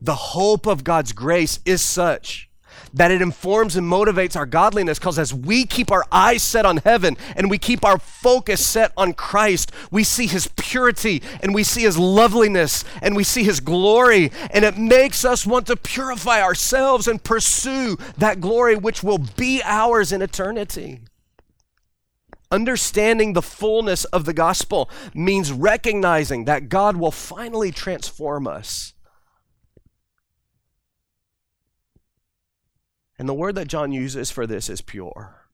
The 0.02 0.14
hope 0.14 0.68
of 0.68 0.84
God's 0.84 1.14
grace 1.14 1.62
is 1.66 1.82
such 1.82 2.50
that 2.96 3.12
it 3.12 3.22
informs 3.22 3.76
and 3.76 3.86
motivates 3.86 4.36
our 4.36 4.46
godliness 4.46 4.98
because 4.98 5.20
as 5.20 5.34
we 5.34 5.66
keep 5.66 5.92
our 5.92 6.06
eyes 6.12 6.42
set 6.42 6.66
on 6.66 6.78
heaven 6.78 7.18
and 7.36 7.50
we 7.50 7.58
keep 7.58 7.86
our 7.86 8.00
focus 8.00 8.66
set 8.66 8.92
on 8.98 9.14
Christ, 9.14 9.72
we 9.92 10.04
see 10.04 10.28
his 10.28 10.48
purity 10.56 11.22
and 11.42 11.54
we 11.54 11.64
see 11.64 11.82
his 11.82 11.98
loveliness 11.98 12.84
and 13.02 13.16
we 13.16 13.24
see 13.24 13.44
his 13.44 13.60
glory, 13.60 14.32
and 14.52 14.66
it 14.66 14.78
makes 14.78 15.24
us 15.26 15.46
want 15.46 15.68
to 15.68 15.76
purify 15.76 16.42
ourselves 16.42 17.08
and 17.08 17.24
pursue 17.24 17.98
that 18.18 18.42
glory 18.42 18.76
which 18.76 19.04
will 19.04 19.20
be 19.20 19.62
ours 19.64 20.12
in 20.12 20.22
eternity. 20.22 21.02
Understanding 22.52 23.34
the 23.34 23.42
fullness 23.42 24.06
of 24.06 24.24
the 24.24 24.34
gospel 24.34 24.90
means 25.14 25.52
recognizing 25.52 26.46
that 26.46 26.70
God 26.70 26.96
will 26.96 27.12
finally 27.12 27.72
transform 27.72 28.48
us 28.48 28.95
And 33.18 33.30
the 33.30 33.34
word 33.34 33.56
that 33.56 33.68
John 33.68 33.92
uses 33.92 34.32
for 34.32 34.46
this 34.46 34.70
is 34.70 34.82
pure. 34.82 35.48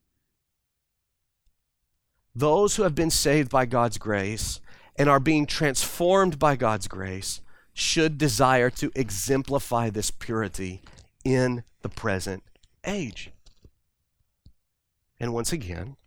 Those 2.34 2.76
who 2.76 2.84
have 2.84 2.96
been 2.96 3.12
saved 3.12 3.52
by 3.52 3.66
God's 3.66 3.98
grace 3.98 4.60
and 4.96 5.10
are 5.10 5.20
being 5.20 5.46
transformed 5.46 6.40
by 6.40 6.56
God's 6.56 6.88
grace 6.88 7.42
should 7.74 8.18
desire 8.18 8.70
to 8.70 8.92
exemplify 8.96 9.90
this 9.90 10.12
purity 10.12 10.82
in 11.24 11.64
the 11.82 11.90
present 11.90 12.44
age. 12.86 13.32
And 15.20 15.34
once 15.34 15.54
again, 15.54 15.98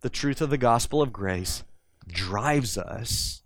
the 0.00 0.10
truth 0.10 0.40
of 0.40 0.50
the 0.50 0.58
gospel 0.58 1.00
of 1.00 1.12
grace 1.12 1.64
drives 2.06 2.76
us 2.76 3.42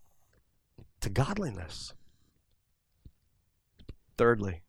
to 1.00 1.08
godliness. 1.08 1.94
Thirdly, 4.18 4.62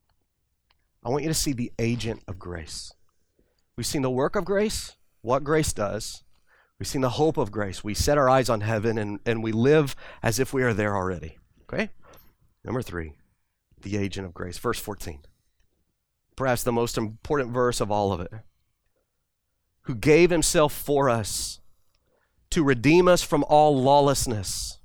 I 1.04 1.10
want 1.10 1.24
you 1.24 1.30
to 1.30 1.36
see 1.36 1.54
the 1.54 1.72
agent 1.80 2.22
of 2.28 2.38
grace. 2.38 2.94
We've 3.76 3.86
seen 3.86 4.04
the 4.04 4.10
work 4.10 4.36
of 4.36 4.46
grace, 4.46 4.96
what 5.22 5.44
grace 5.44 5.74
does. 5.74 6.24
We've 6.78 6.88
seen 6.88 7.02
the 7.02 7.10
hope 7.10 7.38
of 7.38 7.52
grace. 7.52 7.84
We 7.84 7.94
set 7.94 8.18
our 8.18 8.30
eyes 8.30 8.50
on 8.50 8.62
heaven 8.62 8.98
and, 8.98 9.20
and 9.26 9.44
we 9.44 9.52
live 9.52 9.96
as 10.24 10.40
if 10.40 10.52
we 10.52 10.64
are 10.64 10.74
there 10.74 10.96
already. 10.96 11.38
Okay? 11.64 11.90
Number 12.64 12.82
three, 12.82 13.14
the 13.82 13.98
agent 13.98 14.26
of 14.26 14.34
grace. 14.34 14.58
Verse 14.58 14.80
14. 14.80 15.20
Perhaps 16.36 16.64
the 16.64 16.72
most 16.72 16.98
important 16.98 17.52
verse 17.52 17.82
of 17.82 17.92
all 17.92 18.12
of 18.12 18.20
it. 18.20 18.32
Who 19.84 19.96
gave 19.96 20.32
himself 20.32 20.74
for 20.74 21.10
us 21.10 21.60
to 22.50 22.64
redeem 22.64 23.08
us 23.08 23.22
from 23.22 23.44
all 23.48 23.80
lawlessness 23.80 24.80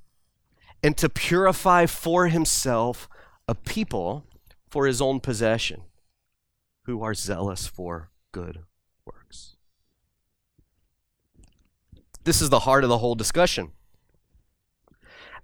and 0.83 0.95
to 0.97 1.09
purify 1.09 1.87
for 1.87 2.27
himself 2.27 3.09
a 3.47 3.55
people 3.55 4.25
for 4.69 4.85
his 4.85 5.01
own 5.01 5.19
possession 5.19 5.81
who 6.87 7.03
are 7.03 7.13
zealous 7.13 7.67
for 7.67 8.09
good 8.31 8.63
works. 9.05 9.57
This 12.23 12.41
is 12.41 12.49
the 12.49 12.61
heart 12.61 12.83
of 12.83 12.89
the 12.89 12.99
whole 12.99 13.13
discussion. 13.13 13.73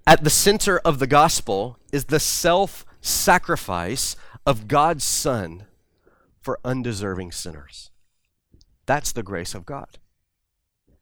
At 0.07 0.23
the 0.23 0.29
center 0.29 0.79
of 0.79 0.99
the 0.99 1.07
gospel 1.07 1.77
is 1.91 2.05
the 2.05 2.19
self 2.19 2.85
sacrifice 3.01 4.15
of 4.45 4.69
God's 4.69 5.03
Son 5.03 5.65
for 6.39 6.59
undeserving 6.63 7.33
sinners. 7.33 7.91
That's 8.85 9.11
the 9.11 9.23
grace 9.23 9.53
of 9.53 9.65
God. 9.65 9.99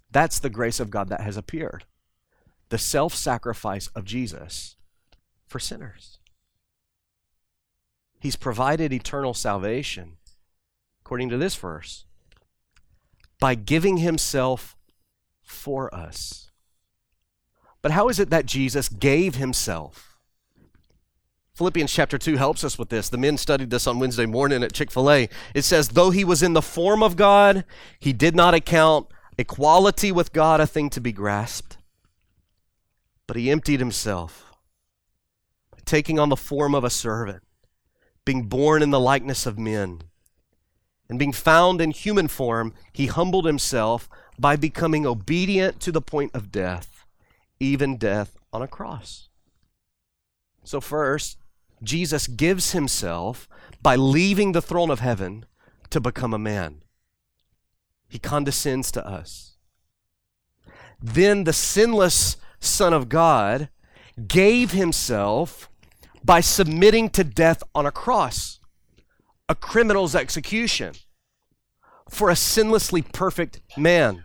That's 0.09 0.39
the 0.39 0.49
grace 0.49 0.79
of 0.79 0.89
God 0.89 1.09
that 1.09 1.21
has 1.21 1.37
appeared. 1.37 1.85
The 2.69 2.79
self 2.79 3.13
sacrifice 3.13 3.87
of 3.95 4.05
Jesus 4.05 4.75
for 5.45 5.59
sinners. 5.59 6.17
He's 8.19 8.35
provided 8.35 8.91
eternal 8.91 9.35
salvation 9.35 10.17
according 11.11 11.27
to 11.27 11.37
this 11.37 11.57
verse, 11.57 12.05
by 13.41 13.53
giving 13.53 13.97
himself 13.97 14.77
for 15.41 15.93
us. 15.93 16.51
But 17.81 17.91
how 17.91 18.07
is 18.07 18.17
it 18.17 18.29
that 18.29 18.45
Jesus 18.45 18.87
gave 18.87 19.35
himself? 19.35 20.17
Philippians 21.53 21.91
chapter 21.91 22.17
2 22.17 22.37
helps 22.37 22.63
us 22.63 22.79
with 22.79 22.87
this. 22.87 23.09
The 23.09 23.17
men 23.17 23.35
studied 23.35 23.71
this 23.71 23.87
on 23.87 23.99
Wednesday 23.99 24.25
morning 24.25 24.63
at 24.63 24.71
Chick 24.71 24.89
fil 24.89 25.11
A. 25.11 25.27
It 25.53 25.63
says, 25.63 25.89
Though 25.89 26.11
he 26.11 26.23
was 26.23 26.41
in 26.41 26.53
the 26.53 26.61
form 26.61 27.03
of 27.03 27.17
God, 27.17 27.65
he 27.99 28.13
did 28.13 28.33
not 28.33 28.53
account 28.53 29.07
equality 29.37 30.13
with 30.13 30.31
God 30.31 30.61
a 30.61 30.65
thing 30.65 30.89
to 30.91 31.01
be 31.01 31.11
grasped, 31.11 31.77
but 33.27 33.35
he 33.35 33.51
emptied 33.51 33.81
himself, 33.81 34.53
taking 35.83 36.19
on 36.19 36.29
the 36.29 36.37
form 36.37 36.73
of 36.73 36.85
a 36.85 36.89
servant, 36.89 37.43
being 38.23 38.43
born 38.43 38.81
in 38.81 38.91
the 38.91 38.99
likeness 38.99 39.45
of 39.45 39.59
men 39.59 40.03
and 41.11 41.19
being 41.19 41.33
found 41.33 41.81
in 41.81 41.91
human 41.91 42.29
form, 42.29 42.73
he 42.93 43.07
humbled 43.07 43.45
himself 43.45 44.07
by 44.39 44.55
becoming 44.55 45.05
obedient 45.05 45.81
to 45.81 45.91
the 45.91 45.99
point 45.99 46.31
of 46.33 46.53
death, 46.53 47.05
even 47.59 47.97
death 47.97 48.37
on 48.53 48.61
a 48.61 48.67
cross. 48.67 49.27
So, 50.63 50.79
first, 50.79 51.37
Jesus 51.83 52.27
gives 52.27 52.71
himself 52.71 53.49
by 53.81 53.97
leaving 53.97 54.53
the 54.53 54.61
throne 54.61 54.89
of 54.89 55.01
heaven 55.01 55.45
to 55.89 55.99
become 55.99 56.33
a 56.33 56.39
man. 56.39 56.81
He 58.07 58.17
condescends 58.17 58.89
to 58.93 59.05
us. 59.05 59.57
Then 61.01 61.43
the 61.43 61.51
sinless 61.51 62.37
Son 62.61 62.93
of 62.93 63.09
God 63.09 63.67
gave 64.29 64.71
himself 64.71 65.69
by 66.23 66.39
submitting 66.39 67.09
to 67.09 67.25
death 67.25 67.63
on 67.75 67.85
a 67.85 67.91
cross 67.91 68.60
a 69.51 69.55
criminal's 69.55 70.15
execution 70.15 70.93
for 72.09 72.29
a 72.29 72.35
sinlessly 72.35 73.01
perfect 73.11 73.59
man. 73.75 74.23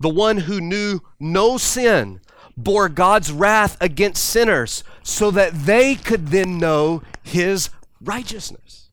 The 0.00 0.08
one 0.08 0.38
who 0.38 0.60
knew 0.60 0.98
no 1.20 1.56
sin 1.56 2.20
bore 2.56 2.88
God's 2.88 3.30
wrath 3.30 3.76
against 3.80 4.24
sinners 4.24 4.82
so 5.04 5.30
that 5.30 5.54
they 5.54 5.94
could 5.94 6.28
then 6.28 6.58
know 6.58 7.04
his 7.22 7.70
righteousness. 8.00 8.90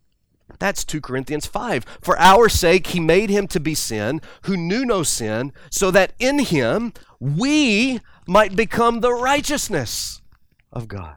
That's 0.59 0.83
2 0.83 1.01
Corinthians 1.01 1.47
5. 1.47 1.83
For 1.99 2.15
our 2.19 2.49
sake, 2.49 2.87
he 2.87 2.99
made 2.99 3.31
him 3.31 3.47
to 3.47 3.59
be 3.59 3.73
sin 3.73 4.21
who 4.43 4.55
knew 4.55 4.85
no 4.85 5.01
sin, 5.01 5.53
so 5.71 5.89
that 5.89 6.13
in 6.19 6.37
him 6.37 6.93
we 7.19 7.99
might 8.27 8.55
become 8.55 8.99
the 8.99 9.13
righteousness 9.13 10.21
of 10.71 10.87
God. 10.87 11.15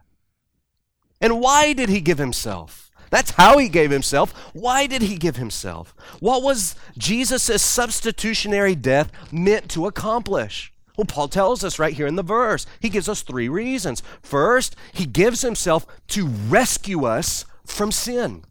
And 1.21 1.39
why 1.39 1.73
did 1.73 1.89
he 1.89 2.01
give 2.01 2.17
himself? 2.17 2.82
That's 3.13 3.29
how 3.29 3.59
he 3.59 3.69
gave 3.69 3.91
himself. 3.91 4.31
Why 4.53 4.87
did 4.87 5.03
he 5.03 5.17
give 5.17 5.35
himself? 5.35 5.93
What 6.19 6.41
was 6.41 6.75
Jesus' 6.97 7.61
substitutionary 7.61 8.73
death 8.73 9.11
meant 9.31 9.69
to 9.69 9.85
accomplish? 9.85 10.73
Well, 10.97 11.05
Paul 11.05 11.27
tells 11.27 11.63
us 11.63 11.77
right 11.77 11.93
here 11.93 12.07
in 12.07 12.15
the 12.15 12.23
verse. 12.23 12.65
He 12.79 12.89
gives 12.89 13.07
us 13.07 13.21
three 13.21 13.47
reasons. 13.47 14.01
First, 14.23 14.75
he 14.93 15.05
gives 15.05 15.43
himself 15.43 15.85
to 16.07 16.25
rescue 16.25 17.05
us 17.05 17.45
from 17.67 17.91
sin, 17.91 18.45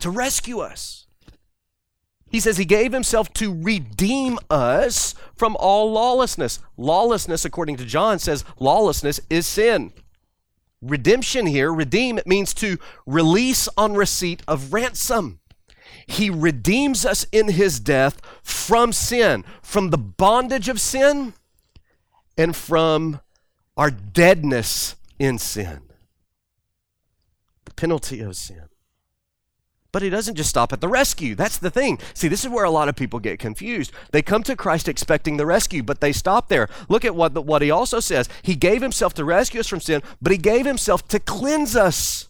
to 0.00 0.10
rescue 0.10 0.58
us. 0.58 1.06
He 2.28 2.40
says 2.40 2.56
he 2.56 2.64
gave 2.64 2.92
himself 2.92 3.32
to 3.34 3.62
redeem 3.62 4.40
us 4.50 5.14
from 5.36 5.54
all 5.60 5.92
lawlessness. 5.92 6.58
Lawlessness, 6.76 7.44
according 7.44 7.76
to 7.76 7.84
John, 7.84 8.18
says 8.18 8.44
lawlessness 8.58 9.20
is 9.30 9.46
sin 9.46 9.92
redemption 10.84 11.46
here, 11.46 11.72
redeem, 11.72 12.18
it 12.18 12.26
means 12.26 12.54
to 12.54 12.78
release 13.06 13.68
on 13.76 13.94
receipt 13.94 14.42
of 14.46 14.72
ransom. 14.72 15.40
He 16.06 16.30
redeems 16.30 17.06
us 17.06 17.26
in 17.32 17.48
his 17.48 17.80
death 17.80 18.20
from 18.42 18.92
sin, 18.92 19.44
from 19.62 19.90
the 19.90 19.98
bondage 19.98 20.68
of 20.68 20.80
sin, 20.80 21.34
and 22.36 22.54
from 22.54 23.20
our 23.76 23.90
deadness 23.90 24.96
in 25.18 25.38
sin. 25.38 25.82
The 27.64 27.74
penalty 27.74 28.20
of 28.20 28.36
sin. 28.36 28.63
But 29.94 30.02
he 30.02 30.10
doesn't 30.10 30.34
just 30.34 30.50
stop 30.50 30.72
at 30.72 30.80
the 30.80 30.88
rescue. 30.88 31.36
That's 31.36 31.56
the 31.56 31.70
thing. 31.70 32.00
See, 32.14 32.26
this 32.26 32.44
is 32.44 32.50
where 32.50 32.64
a 32.64 32.70
lot 32.70 32.88
of 32.88 32.96
people 32.96 33.20
get 33.20 33.38
confused. 33.38 33.92
They 34.10 34.22
come 34.22 34.42
to 34.42 34.56
Christ 34.56 34.88
expecting 34.88 35.36
the 35.36 35.46
rescue, 35.46 35.84
but 35.84 36.00
they 36.00 36.10
stop 36.10 36.48
there. 36.48 36.68
Look 36.88 37.04
at 37.04 37.14
what, 37.14 37.32
what 37.44 37.62
he 37.62 37.70
also 37.70 38.00
says. 38.00 38.28
He 38.42 38.56
gave 38.56 38.82
himself 38.82 39.14
to 39.14 39.24
rescue 39.24 39.60
us 39.60 39.68
from 39.68 39.78
sin, 39.78 40.02
but 40.20 40.32
he 40.32 40.38
gave 40.38 40.66
himself 40.66 41.06
to 41.06 41.20
cleanse 41.20 41.76
us 41.76 42.28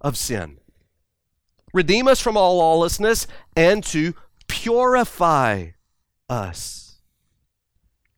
of 0.00 0.16
sin, 0.16 0.58
redeem 1.72 2.08
us 2.08 2.20
from 2.20 2.36
all 2.36 2.56
lawlessness, 2.56 3.28
and 3.54 3.84
to 3.84 4.12
purify 4.48 5.66
us. 6.28 6.96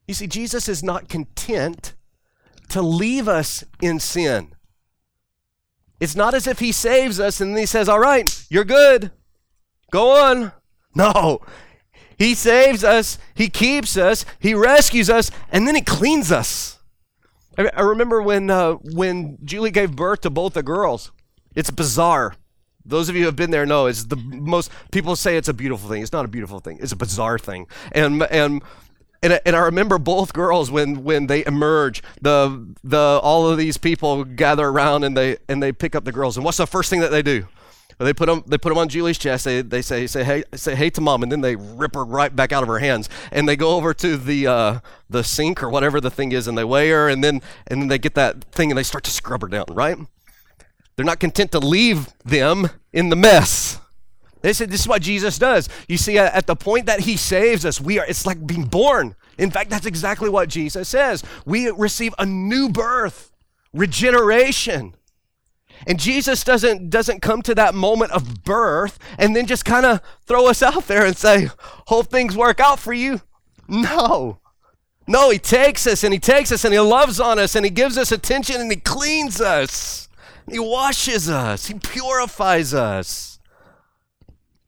You 0.07 0.15
see, 0.15 0.27
Jesus 0.27 0.67
is 0.67 0.83
not 0.83 1.11
content 1.11 1.93
to 2.71 2.81
leave 2.81 3.29
us 3.29 3.65
in 3.83 4.01
sin. 4.01 4.55
It's 6.01 6.15
not 6.15 6.35
as 6.35 6.47
if 6.47 6.59
he 6.61 6.73
saves 6.73 7.19
us 7.19 7.41
and 7.41 7.53
then 7.53 7.59
he 7.59 7.67
says, 7.67 7.89
All 7.89 7.99
right, 7.99 8.47
you're 8.49 8.65
good. 8.65 9.11
Go 9.91 10.11
on. 10.11 10.53
No. 10.95 11.41
He 12.17 12.35
saves 12.35 12.83
us, 12.83 13.19
He 13.35 13.49
keeps 13.49 13.97
us, 13.97 14.25
He 14.41 14.53
rescues 14.53 15.09
us, 15.09 15.31
and 15.53 15.69
then 15.69 15.77
He 15.77 15.81
cleans 15.81 16.33
us. 16.33 16.81
I, 17.57 17.71
I 17.73 17.83
remember 17.83 18.21
when, 18.21 18.51
uh, 18.51 18.73
when 18.73 19.39
Julie 19.45 19.71
gave 19.71 19.95
birth 19.95 20.23
to 20.23 20.31
both 20.31 20.55
the 20.55 20.63
girls. 20.63 21.13
It's 21.55 21.71
bizarre. 21.71 22.35
Those 22.85 23.09
of 23.09 23.15
you 23.15 23.23
who 23.23 23.27
have 23.27 23.37
been 23.37 23.51
there 23.51 23.67
know 23.67 23.87
it's 23.87 24.05
the 24.05 24.17
most, 24.17 24.71
people 24.91 25.15
say 25.15 25.37
it's 25.37 25.49
a 25.49 25.55
beautiful 25.55 25.89
thing. 25.89 26.03
It's 26.03 26.13
not 26.13 26.25
a 26.25 26.29
beautiful 26.29 26.59
thing, 26.59 26.79
it's 26.81 26.93
a 26.93 26.97
bizarre 26.97 27.39
thing. 27.39 27.67
And, 27.93 28.23
and, 28.25 28.63
and, 29.23 29.41
and 29.45 29.57
I 29.57 29.61
remember 29.61 29.99
both 29.99 30.33
girls 30.33 30.71
when, 30.71 31.03
when 31.05 31.27
they 31.27 31.45
emerge, 31.45 32.03
the, 32.21 32.75
the, 32.85 32.99
all 32.99 33.49
of 33.49 33.59
these 33.59 33.77
people 33.77 34.25
gather 34.25 34.67
around 34.67 35.05
and 35.05 35.17
they, 35.17 35.39
and 35.49 35.63
they 35.63 35.73
pick 35.73 35.95
up 35.95 36.05
the 36.05 36.13
girls. 36.13 36.37
And 36.37 36.45
what's 36.45 36.59
the 36.59 36.67
first 36.67 36.91
thing 36.91 37.01
that 37.01 37.11
they 37.11 37.23
do? 37.23 37.47
They 37.99 38.13
put 38.13 38.27
them, 38.27 38.45
they 38.47 38.59
put 38.59 38.69
them 38.69 38.79
on 38.79 38.89
Julie's 38.89 39.19
chest. 39.19 39.45
They, 39.45 39.61
they 39.61 39.83
say, 39.83 40.07
say, 40.07 40.23
hey, 40.23 40.45
say, 40.55 40.77
hey 40.77 40.89
to 40.91 41.01
mom, 41.01 41.25
and 41.25 41.33
then 41.33 41.41
they 41.41 41.57
rip 41.57 41.97
her 41.97 42.05
right 42.05 42.35
back 42.35 42.53
out 42.53 42.63
of 42.63 42.69
her 42.69 42.79
hands. 42.79 43.09
And 43.33 43.49
they 43.49 43.57
go 43.57 43.75
over 43.75 43.93
to 43.95 44.17
the, 44.17 44.47
uh, 44.47 44.81
the 45.11 45.25
sink 45.25 45.65
or 45.65 45.69
whatever 45.69 46.01
the 46.01 46.11
thing 46.11 46.31
is, 46.31 46.47
and 46.47 46.57
they 46.57 46.63
weigh 46.63 46.91
her, 46.91 47.09
and 47.09 47.25
then, 47.25 47.43
and 47.67 47.83
then 47.83 47.89
they 47.89 47.99
get 47.99 48.15
that 48.15 48.45
thing 48.45 48.71
and 48.71 48.79
they 48.79 48.85
start 48.85 49.03
to 49.05 49.11
scrub 49.11 49.43
her 49.43 49.49
down, 49.49 49.65
right? 49.71 49.99
They're 50.95 51.05
not 51.05 51.19
content 51.19 51.51
to 51.53 51.59
leave 51.59 52.09
them 52.25 52.71
in 52.93 53.09
the 53.09 53.17
mess. 53.17 53.81
They 54.41 54.53
said 54.53 54.71
this 54.71 54.83
is 54.83 54.89
what 54.89 55.03
Jesus 55.03 55.39
does. 55.39 55.69
You 55.89 55.97
see, 55.97 56.19
at 56.19 56.47
the 56.47 56.57
point 56.57 56.87
that 56.87 57.01
he 57.01 57.17
saves 57.17 57.65
us, 57.65 57.81
we 57.81 57.99
are 57.99 58.07
it's 58.07 58.27
like 58.27 58.47
being 58.47 58.65
born. 58.65 59.17
In 59.37 59.51
fact, 59.51 59.71
that's 59.71 59.87
exactly 59.87 60.29
what 60.29 60.49
Jesus 60.49 60.89
says. 60.89 61.23
We 61.45 61.71
receive 61.71 62.15
a 62.19 62.27
new 62.27 62.69
birth, 62.69 63.33
regeneration. 63.73 64.95
And 65.87 66.01
Jesus 66.01 66.43
doesn't, 66.43 66.91
doesn't 66.91 67.23
come 67.23 67.43
to 67.43 67.55
that 67.55 67.75
moment 67.75 68.11
of 68.11 68.43
birth 68.43 68.99
and 69.17 69.37
then 69.37 69.47
just 69.47 69.65
kind 69.65 69.87
of 69.87 70.01
throw 70.27 70.49
us 70.49 70.63
out 70.63 70.89
there 70.89 71.07
and 71.07 71.17
say, 71.17 71.49
Hope 71.87 72.09
things 72.09 72.37
work 72.37 72.59
out 72.59 72.81
for 72.81 72.93
you. 72.93 73.21
No. 73.69 74.41
No, 75.07 75.31
he 75.31 75.39
takes 75.39 75.87
us 75.87 76.05
and 76.05 76.13
he 76.13 76.19
takes 76.19 76.53
us 76.53 76.65
and 76.65 76.75
he 76.75 76.81
loves 76.81 77.21
on 77.21 77.39
us 77.39 77.55
and 77.55 77.65
he 77.65 77.71
gives 77.71 77.97
us 77.97 78.13
attention 78.13 78.61
and 78.61 78.71
he 78.71 78.79
cleans 78.79 79.41
us. 79.41 80.09
He 80.51 80.59
washes 80.59 81.31
us. 81.31 81.67
He 81.67 81.75
purifies 81.75 82.75
us. 82.75 83.38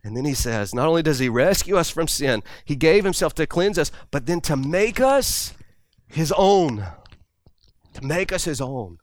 And 0.03 0.17
then 0.17 0.25
he 0.25 0.35
says, 0.35 0.75
not 0.75 0.89
only 0.89 1.03
does 1.03 1.19
he 1.19 1.29
rescue 1.29 1.77
us 1.77 1.91
from 1.91 2.09
sin, 2.09 2.43
he 2.65 2.75
gave 2.75 3.05
himself 3.05 3.35
to 3.35 3.47
cleanse 3.47 3.79
us, 3.79 3.93
but 4.11 4.27
then 4.27 4.41
to 4.43 4.57
make 4.57 4.99
us 4.99 5.53
his 6.07 6.33
own. 6.37 6.87
To 7.95 8.05
make 8.05 8.33
us 8.33 8.45
his 8.45 8.61
own. 8.61 8.99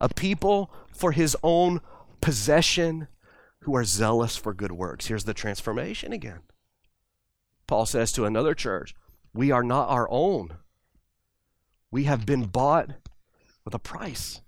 A 0.00 0.08
people 0.08 0.72
for 0.92 1.12
his 1.12 1.36
own 1.42 1.80
possession 2.20 3.08
who 3.60 3.76
are 3.76 3.84
zealous 3.84 4.36
for 4.36 4.54
good 4.54 4.72
works. 4.72 5.06
Here's 5.06 5.24
the 5.24 5.34
transformation 5.34 6.12
again. 6.12 6.40
Paul 7.66 7.84
says 7.84 8.12
to 8.12 8.24
another 8.24 8.54
church, 8.54 8.94
We 9.34 9.50
are 9.50 9.62
not 9.62 9.88
our 9.90 10.08
own. 10.10 10.56
We 11.90 12.04
have 12.04 12.24
been 12.24 12.44
bought 12.44 12.90
with 13.64 13.74
a 13.74 13.78
price, 13.78 14.40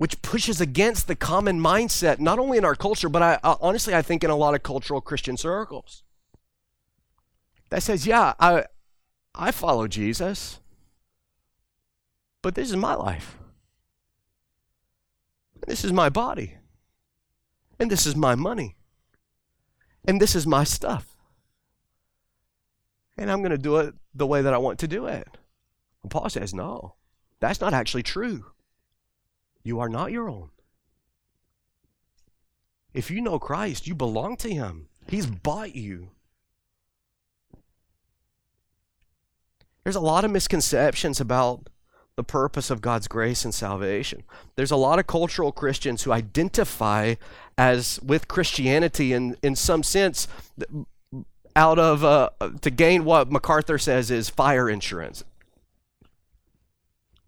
which 0.00 0.22
pushes 0.22 0.62
against 0.62 1.08
the 1.08 1.14
common 1.14 1.60
mindset, 1.60 2.18
not 2.18 2.38
only 2.38 2.56
in 2.56 2.64
our 2.64 2.74
culture, 2.74 3.10
but 3.10 3.20
I, 3.20 3.38
uh, 3.42 3.56
honestly, 3.60 3.94
I 3.94 4.00
think 4.00 4.24
in 4.24 4.30
a 4.30 4.34
lot 4.34 4.54
of 4.54 4.62
cultural 4.62 5.02
Christian 5.02 5.36
circles. 5.36 6.04
That 7.68 7.82
says, 7.82 8.06
Yeah, 8.06 8.32
I, 8.40 8.64
I 9.34 9.50
follow 9.50 9.86
Jesus, 9.88 10.58
but 12.40 12.54
this 12.54 12.70
is 12.70 12.76
my 12.76 12.94
life. 12.94 13.36
This 15.66 15.84
is 15.84 15.92
my 15.92 16.08
body. 16.08 16.54
And 17.78 17.90
this 17.90 18.06
is 18.06 18.16
my 18.16 18.34
money. 18.34 18.76
And 20.06 20.18
this 20.18 20.34
is 20.34 20.46
my 20.46 20.64
stuff. 20.64 21.14
And 23.18 23.30
I'm 23.30 23.40
going 23.40 23.50
to 23.50 23.58
do 23.58 23.76
it 23.76 23.94
the 24.14 24.26
way 24.26 24.40
that 24.40 24.54
I 24.54 24.58
want 24.58 24.78
to 24.78 24.88
do 24.88 25.04
it. 25.04 25.28
And 26.02 26.10
Paul 26.10 26.30
says, 26.30 26.54
no, 26.54 26.94
that's 27.38 27.60
not 27.60 27.74
actually 27.74 28.02
true. 28.02 28.46
You 29.62 29.80
are 29.80 29.88
not 29.88 30.12
your 30.12 30.28
own. 30.28 30.50
If 32.92 33.10
you 33.10 33.20
know 33.20 33.38
Christ, 33.38 33.86
you 33.86 33.94
belong 33.94 34.36
to 34.38 34.52
Him, 34.52 34.88
He's 35.06 35.26
bought 35.26 35.74
you. 35.74 36.10
There's 39.84 39.96
a 39.96 40.00
lot 40.00 40.24
of 40.24 40.30
misconceptions 40.30 41.20
about 41.20 41.68
the 42.16 42.24
purpose 42.24 42.70
of 42.70 42.82
God's 42.82 43.08
grace 43.08 43.44
and 43.44 43.54
salvation. 43.54 44.24
There's 44.56 44.70
a 44.70 44.76
lot 44.76 44.98
of 44.98 45.06
cultural 45.06 45.52
Christians 45.52 46.02
who 46.02 46.12
identify 46.12 47.14
as 47.56 47.98
with 48.02 48.28
Christianity 48.28 49.12
in, 49.12 49.36
in 49.42 49.56
some 49.56 49.82
sense 49.82 50.28
out 51.56 51.78
of 51.78 52.04
uh, 52.04 52.30
to 52.60 52.70
gain 52.70 53.04
what 53.04 53.32
MacArthur 53.32 53.78
says 53.78 54.10
is 54.10 54.28
fire 54.28 54.68
insurance 54.68 55.24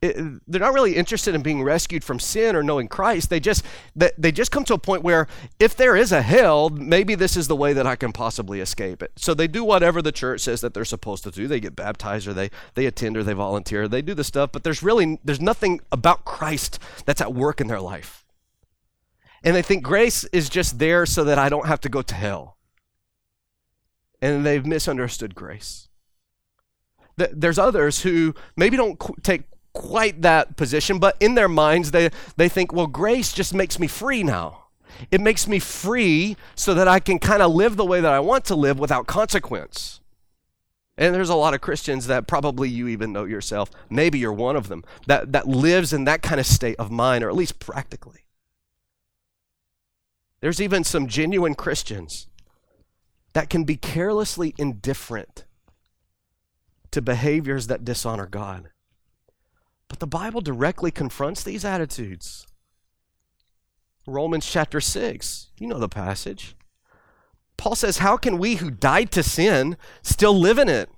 they're 0.02 0.60
not 0.60 0.74
really 0.74 0.96
interested 0.96 1.32
in 1.32 1.42
being 1.42 1.62
rescued 1.62 2.02
from 2.02 2.18
sin 2.18 2.56
or 2.56 2.62
knowing 2.64 2.88
Christ. 2.88 3.30
They 3.30 3.38
just 3.38 3.64
they, 3.94 4.10
they 4.18 4.32
just 4.32 4.50
come 4.50 4.64
to 4.64 4.74
a 4.74 4.78
point 4.78 5.04
where 5.04 5.28
if 5.60 5.76
there 5.76 5.94
is 5.94 6.10
a 6.10 6.22
hell, 6.22 6.70
maybe 6.70 7.14
this 7.14 7.36
is 7.36 7.46
the 7.46 7.54
way 7.54 7.72
that 7.72 7.86
I 7.86 7.94
can 7.94 8.12
possibly 8.12 8.60
escape 8.60 9.00
it. 9.00 9.12
So 9.16 9.32
they 9.32 9.46
do 9.46 9.62
whatever 9.62 10.02
the 10.02 10.10
church 10.10 10.40
says 10.40 10.60
that 10.62 10.74
they're 10.74 10.84
supposed 10.84 11.22
to 11.24 11.30
do. 11.30 11.46
They 11.46 11.60
get 11.60 11.76
baptized 11.76 12.26
or 12.26 12.34
they 12.34 12.50
they 12.74 12.86
attend 12.86 13.16
or 13.16 13.22
they 13.22 13.32
volunteer. 13.32 13.86
They 13.86 14.02
do 14.02 14.14
the 14.14 14.24
stuff, 14.24 14.50
but 14.50 14.64
there's 14.64 14.82
really 14.82 15.20
there's 15.24 15.40
nothing 15.40 15.80
about 15.92 16.24
Christ 16.24 16.80
that's 17.06 17.20
at 17.20 17.32
work 17.32 17.60
in 17.60 17.68
their 17.68 17.80
life. 17.80 18.24
And 19.44 19.54
they 19.54 19.62
think 19.62 19.84
grace 19.84 20.24
is 20.32 20.48
just 20.48 20.80
there 20.80 21.06
so 21.06 21.22
that 21.24 21.38
I 21.38 21.48
don't 21.48 21.66
have 21.66 21.80
to 21.82 21.88
go 21.88 22.02
to 22.02 22.14
hell. 22.14 22.56
And 24.20 24.44
they've 24.44 24.66
misunderstood 24.66 25.34
grace 25.34 25.88
there's 27.16 27.58
others 27.58 28.02
who 28.02 28.34
maybe 28.56 28.76
don't 28.76 28.98
take 29.22 29.42
quite 29.72 30.22
that 30.22 30.56
position, 30.56 30.98
but 30.98 31.16
in 31.20 31.34
their 31.34 31.48
minds, 31.48 31.90
they, 31.90 32.10
they 32.36 32.48
think, 32.48 32.72
well, 32.72 32.86
grace 32.86 33.32
just 33.32 33.54
makes 33.54 33.78
me 33.78 33.86
free 33.86 34.22
now. 34.22 34.64
It 35.10 35.20
makes 35.20 35.48
me 35.48 35.58
free 35.58 36.36
so 36.54 36.74
that 36.74 36.88
I 36.88 37.00
can 37.00 37.18
kind 37.18 37.42
of 37.42 37.52
live 37.52 37.76
the 37.76 37.84
way 37.84 38.00
that 38.00 38.12
I 38.12 38.20
want 38.20 38.44
to 38.46 38.54
live 38.54 38.78
without 38.78 39.06
consequence. 39.06 40.00
And 40.98 41.14
there's 41.14 41.30
a 41.30 41.34
lot 41.34 41.54
of 41.54 41.60
Christians 41.60 42.06
that 42.06 42.26
probably 42.26 42.68
you 42.68 42.86
even 42.88 43.12
know 43.12 43.24
yourself, 43.24 43.70
maybe 43.88 44.18
you're 44.18 44.32
one 44.32 44.56
of 44.56 44.68
them, 44.68 44.84
that, 45.06 45.32
that 45.32 45.48
lives 45.48 45.92
in 45.92 46.04
that 46.04 46.22
kind 46.22 46.38
of 46.38 46.46
state 46.46 46.76
of 46.78 46.90
mind, 46.90 47.24
or 47.24 47.28
at 47.28 47.34
least 47.34 47.58
practically. 47.58 48.26
There's 50.40 50.60
even 50.60 50.84
some 50.84 51.06
genuine 51.06 51.54
Christians 51.54 52.26
that 53.32 53.48
can 53.48 53.64
be 53.64 53.76
carelessly 53.76 54.54
indifferent 54.58 55.44
to 56.90 57.00
behaviors 57.00 57.68
that 57.68 57.84
dishonor 57.84 58.26
God. 58.26 58.68
But 59.92 60.00
the 60.00 60.06
Bible 60.06 60.40
directly 60.40 60.90
confronts 60.90 61.44
these 61.44 61.66
attitudes. 61.66 62.46
Romans 64.06 64.46
chapter 64.46 64.80
6, 64.80 65.50
you 65.58 65.66
know 65.66 65.78
the 65.78 65.86
passage. 65.86 66.56
Paul 67.58 67.74
says, 67.74 67.98
How 67.98 68.16
can 68.16 68.38
we 68.38 68.54
who 68.54 68.70
died 68.70 69.12
to 69.12 69.22
sin 69.22 69.76
still 70.00 70.32
live 70.32 70.58
in 70.58 70.70
it? 70.70 70.88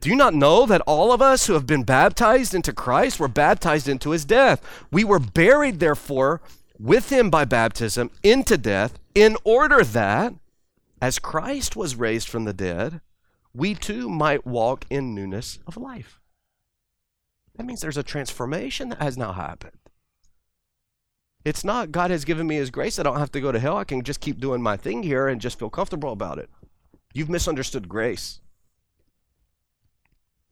Do 0.00 0.10
you 0.10 0.14
not 0.14 0.32
know 0.32 0.64
that 0.64 0.82
all 0.82 1.10
of 1.10 1.20
us 1.20 1.48
who 1.48 1.54
have 1.54 1.66
been 1.66 1.82
baptized 1.82 2.54
into 2.54 2.72
Christ 2.72 3.18
were 3.18 3.26
baptized 3.26 3.88
into 3.88 4.10
his 4.10 4.24
death? 4.24 4.62
We 4.92 5.02
were 5.02 5.18
buried, 5.18 5.80
therefore, 5.80 6.40
with 6.78 7.10
him 7.10 7.30
by 7.30 7.44
baptism 7.44 8.12
into 8.22 8.56
death, 8.56 8.96
in 9.12 9.36
order 9.42 9.82
that, 9.82 10.34
as 11.00 11.18
Christ 11.18 11.74
was 11.74 11.96
raised 11.96 12.28
from 12.28 12.44
the 12.44 12.52
dead, 12.52 13.00
we 13.52 13.74
too 13.74 14.08
might 14.08 14.46
walk 14.46 14.84
in 14.88 15.16
newness 15.16 15.58
of 15.66 15.76
life. 15.76 16.20
That 17.56 17.66
means 17.66 17.80
there's 17.80 17.96
a 17.96 18.02
transformation 18.02 18.88
that 18.90 19.02
has 19.02 19.18
now 19.18 19.32
happened. 19.32 19.76
It's 21.44 21.64
not 21.64 21.92
God 21.92 22.10
has 22.10 22.24
given 22.24 22.46
me 22.46 22.56
his 22.56 22.70
grace. 22.70 22.98
I 22.98 23.02
don't 23.02 23.18
have 23.18 23.32
to 23.32 23.40
go 23.40 23.52
to 23.52 23.58
hell. 23.58 23.76
I 23.76 23.84
can 23.84 24.02
just 24.02 24.20
keep 24.20 24.38
doing 24.38 24.62
my 24.62 24.76
thing 24.76 25.02
here 25.02 25.26
and 25.26 25.40
just 25.40 25.58
feel 25.58 25.70
comfortable 25.70 26.12
about 26.12 26.38
it. 26.38 26.48
You've 27.12 27.28
misunderstood 27.28 27.88
grace. 27.88 28.40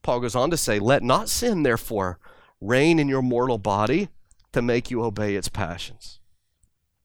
Paul 0.03 0.21
goes 0.21 0.35
on 0.35 0.51
to 0.51 0.57
say, 0.57 0.79
Let 0.79 1.03
not 1.03 1.29
sin, 1.29 1.63
therefore, 1.63 2.19
reign 2.61 2.99
in 2.99 3.09
your 3.09 3.23
mortal 3.23 3.59
body 3.59 4.09
to 4.53 4.61
make 4.61 4.91
you 4.91 5.03
obey 5.05 5.37
its 5.37 5.49
passions. 5.49 6.19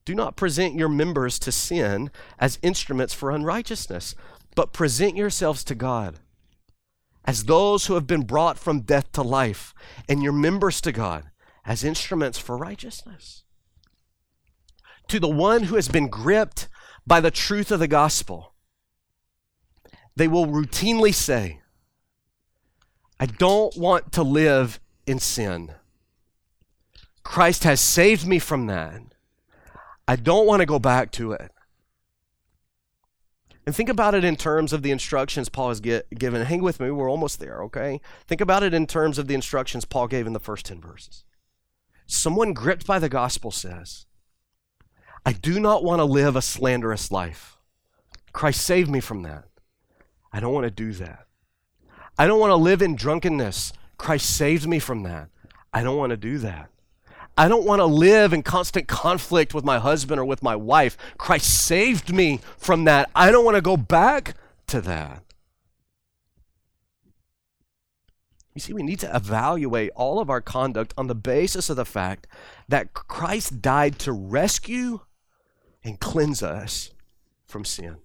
Do 0.04 0.16
not 0.16 0.36
present 0.36 0.76
your 0.76 0.90
members 0.90 1.40
to 1.40 1.52
sin 1.52 2.12
as 2.40 2.60
instruments 2.62 3.14
for 3.14 3.32
unrighteousness, 3.32 4.16
but 4.56 4.74
present 4.74 5.16
yourselves 5.16 5.64
to 5.66 5.76
God 5.76 6.20
as 7.26 7.46
those 7.46 7.88
who 7.88 7.96
have 7.96 8.08
been 8.08 8.24
brought 8.24 8.58
from 8.58 8.82
death 8.82 9.12
to 9.14 9.22
life, 9.22 9.74
and 10.08 10.22
your 10.22 10.34
members 10.34 10.80
to 10.82 10.92
God 10.92 11.26
as 11.66 11.84
instruments 11.84 12.38
for 12.38 12.58
righteousness. 12.58 13.44
To 15.08 15.20
the 15.20 15.28
one 15.28 15.64
who 15.64 15.76
has 15.76 15.88
been 15.88 16.08
gripped 16.08 16.68
by 17.06 17.20
the 17.20 17.32
truth 17.32 17.72
of 17.72 17.80
the 17.80 17.88
gospel, 17.88 18.54
they 20.16 20.28
will 20.28 20.46
routinely 20.46 21.14
say, 21.14 21.62
I 23.20 23.26
don't 23.26 23.76
want 23.78 24.12
to 24.14 24.24
live 24.24 24.80
in 25.08 25.20
sin. 25.20 25.72
Christ 27.24 27.64
has 27.64 27.82
saved 27.82 28.28
me 28.28 28.40
from 28.40 28.68
that. 28.68 29.02
I 30.08 30.16
don't 30.16 30.46
want 30.46 30.60
to 30.60 30.66
go 30.66 30.80
back 30.80 31.12
to 31.14 31.32
it. 31.32 31.52
And 33.66 33.76
think 33.76 33.90
about 33.90 34.14
it 34.14 34.24
in 34.24 34.36
terms 34.36 34.74
of 34.74 34.84
the 34.84 34.92
instructions 34.92 35.50
Paul 35.50 35.70
has 35.70 35.80
get, 35.80 36.08
given. 36.12 36.46
Hang 36.46 36.62
with 36.62 36.80
me, 36.80 36.92
we're 36.92 37.10
almost 37.10 37.40
there, 37.40 37.64
okay? 37.64 38.00
Think 38.28 38.42
about 38.42 38.62
it 38.62 38.74
in 38.74 38.86
terms 38.86 39.18
of 39.18 39.28
the 39.28 39.34
instructions 39.34 39.86
Paul 39.86 40.08
gave 40.08 40.28
in 40.28 40.34
the 40.34 40.40
first 40.40 40.66
10 40.68 40.82
verses. 40.82 41.24
Someone 42.06 42.54
gripped 42.54 42.86
by 42.86 43.00
the 43.00 43.10
gospel 43.10 43.50
says, 43.50 44.06
I 45.26 45.34
do 45.34 45.60
not 45.60 45.84
want 45.84 46.00
to 46.00 46.06
live 46.06 46.36
a 46.36 46.42
slanderous 46.42 47.12
life. 47.12 47.58
Christ 48.32 48.62
saved 48.62 48.90
me 48.90 49.00
from 49.00 49.24
that. 49.24 49.46
I 50.32 50.40
don't 50.40 50.54
want 50.54 50.66
to 50.66 50.72
do 50.72 50.92
that. 50.94 51.26
I 52.20 52.28
don't 52.28 52.40
want 52.40 52.52
to 52.52 52.56
live 52.56 52.84
in 52.84 52.96
drunkenness. 52.96 53.74
Christ 53.98 54.30
saved 54.30 54.68
me 54.68 54.78
from 54.78 55.04
that. 55.04 55.30
I 55.74 55.82
don't 55.82 55.98
want 55.98 56.12
to 56.12 56.18
do 56.18 56.38
that. 56.40 56.70
I 57.38 57.48
don't 57.50 57.66
want 57.66 57.80
to 57.80 57.86
live 57.86 58.32
in 58.32 58.44
constant 58.44 58.88
conflict 58.88 59.54
with 59.54 59.66
my 59.66 59.78
husband 59.78 60.20
or 60.20 60.26
with 60.26 60.42
my 60.42 60.56
wife. 60.56 60.98
Christ 61.18 61.66
saved 61.66 62.14
me 62.14 62.40
from 62.58 62.86
that. 62.86 63.10
I 63.14 63.32
don't 63.32 63.44
want 63.44 63.56
to 63.56 63.62
go 63.62 63.76
back 63.76 64.36
to 64.68 64.80
that. 64.82 65.24
You 68.54 68.62
see, 68.62 68.72
we 68.72 68.84
need 68.84 69.00
to 69.00 69.14
evaluate 69.14 69.92
all 69.96 70.20
of 70.20 70.30
our 70.30 70.40
conduct 70.40 70.94
on 70.98 71.08
the 71.08 71.16
basis 71.16 71.70
of 71.70 71.76
the 71.76 71.84
fact 71.84 72.26
that 72.70 72.94
Christ 72.94 73.62
died 73.62 74.00
to 74.00 74.14
rescue 74.14 75.02
and 75.84 76.00
cleanse 76.00 76.42
us 76.42 76.92
from 77.46 77.66
sin. 77.66 77.98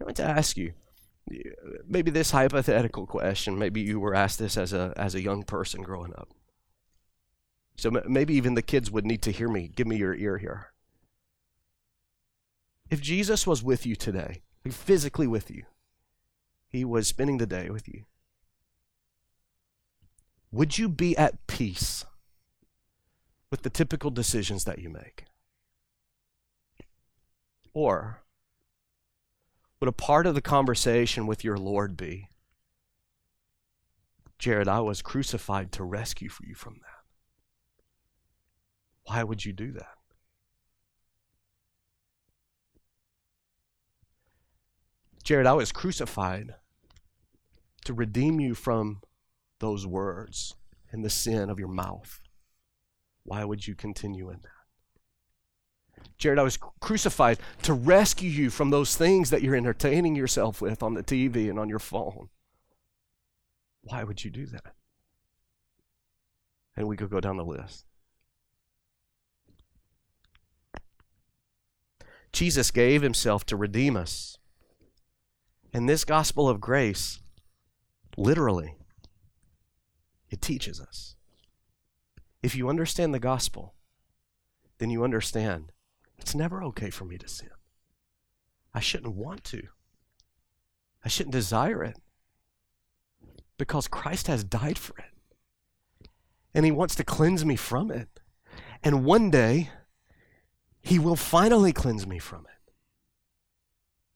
I 0.00 0.04
want 0.04 0.16
to 0.16 0.24
ask 0.24 0.56
you 0.56 0.72
maybe 1.86 2.10
this 2.10 2.30
hypothetical 2.30 3.06
question. 3.06 3.58
Maybe 3.58 3.82
you 3.82 4.00
were 4.00 4.14
asked 4.14 4.38
this 4.38 4.56
as 4.56 4.72
a, 4.72 4.94
as 4.96 5.14
a 5.14 5.20
young 5.20 5.42
person 5.42 5.82
growing 5.82 6.14
up. 6.16 6.30
So 7.76 7.90
maybe 7.90 8.34
even 8.34 8.54
the 8.54 8.62
kids 8.62 8.90
would 8.90 9.06
need 9.06 9.22
to 9.22 9.32
hear 9.32 9.48
me. 9.48 9.70
Give 9.74 9.86
me 9.86 9.96
your 9.96 10.14
ear 10.14 10.38
here. 10.38 10.72
If 12.90 13.00
Jesus 13.00 13.46
was 13.46 13.62
with 13.62 13.86
you 13.86 13.96
today, 13.96 14.42
physically 14.68 15.26
with 15.26 15.50
you, 15.50 15.64
he 16.68 16.84
was 16.84 17.06
spending 17.08 17.38
the 17.38 17.46
day 17.46 17.70
with 17.70 17.88
you, 17.88 18.04
would 20.50 20.76
you 20.78 20.88
be 20.88 21.16
at 21.16 21.46
peace 21.46 22.04
with 23.50 23.62
the 23.62 23.70
typical 23.70 24.10
decisions 24.10 24.64
that 24.64 24.78
you 24.78 24.90
make? 24.90 25.24
Or 27.74 28.20
would 29.80 29.88
a 29.88 29.92
part 29.92 30.26
of 30.26 30.34
the 30.34 30.42
conversation 30.42 31.26
with 31.26 31.42
your 31.42 31.56
Lord 31.56 31.96
be, 31.96 32.28
Jared, 34.38 34.68
I 34.68 34.80
was 34.80 35.02
crucified 35.02 35.72
to 35.72 35.84
rescue 35.84 36.28
you 36.42 36.54
from 36.54 36.74
that? 36.74 37.01
Why 39.04 39.22
would 39.22 39.44
you 39.44 39.52
do 39.52 39.72
that? 39.72 39.96
Jared, 45.22 45.46
I 45.46 45.52
was 45.52 45.70
crucified 45.72 46.54
to 47.84 47.94
redeem 47.94 48.40
you 48.40 48.54
from 48.54 49.00
those 49.60 49.86
words 49.86 50.54
and 50.90 51.04
the 51.04 51.10
sin 51.10 51.48
of 51.48 51.58
your 51.58 51.68
mouth. 51.68 52.20
Why 53.24 53.44
would 53.44 53.66
you 53.66 53.74
continue 53.74 54.30
in 54.30 54.40
that? 54.42 54.50
Jared, 56.18 56.38
I 56.38 56.42
was 56.42 56.58
crucified 56.80 57.38
to 57.62 57.72
rescue 57.72 58.30
you 58.30 58.50
from 58.50 58.70
those 58.70 58.96
things 58.96 59.30
that 59.30 59.42
you're 59.42 59.56
entertaining 59.56 60.16
yourself 60.16 60.60
with 60.60 60.82
on 60.82 60.94
the 60.94 61.02
TV 61.02 61.48
and 61.48 61.58
on 61.58 61.68
your 61.68 61.78
phone. 61.78 62.28
Why 63.82 64.04
would 64.04 64.24
you 64.24 64.30
do 64.30 64.46
that? 64.46 64.74
And 66.76 66.88
we 66.88 66.96
could 66.96 67.10
go 67.10 67.20
down 67.20 67.36
the 67.36 67.44
list. 67.44 67.84
Jesus 72.32 72.70
gave 72.70 73.02
himself 73.02 73.44
to 73.46 73.56
redeem 73.56 73.96
us. 73.96 74.38
And 75.72 75.88
this 75.88 76.04
gospel 76.04 76.48
of 76.48 76.60
grace, 76.60 77.20
literally, 78.16 78.76
it 80.30 80.40
teaches 80.40 80.80
us. 80.80 81.16
If 82.42 82.56
you 82.56 82.68
understand 82.68 83.14
the 83.14 83.18
gospel, 83.18 83.74
then 84.78 84.90
you 84.90 85.04
understand 85.04 85.72
it's 86.18 86.34
never 86.34 86.62
okay 86.64 86.90
for 86.90 87.04
me 87.04 87.18
to 87.18 87.28
sin. 87.28 87.50
I 88.74 88.80
shouldn't 88.80 89.14
want 89.14 89.44
to. 89.44 89.62
I 91.04 91.08
shouldn't 91.08 91.32
desire 91.32 91.82
it 91.82 91.98
because 93.58 93.88
Christ 93.88 94.26
has 94.28 94.44
died 94.44 94.78
for 94.78 94.96
it. 94.98 96.08
And 96.54 96.64
he 96.64 96.70
wants 96.70 96.94
to 96.96 97.04
cleanse 97.04 97.44
me 97.44 97.56
from 97.56 97.90
it. 97.90 98.20
And 98.82 99.04
one 99.04 99.30
day, 99.30 99.70
he 100.82 100.98
will 100.98 101.16
finally 101.16 101.72
cleanse 101.72 102.06
me 102.06 102.18
from 102.18 102.40
it. 102.40 102.72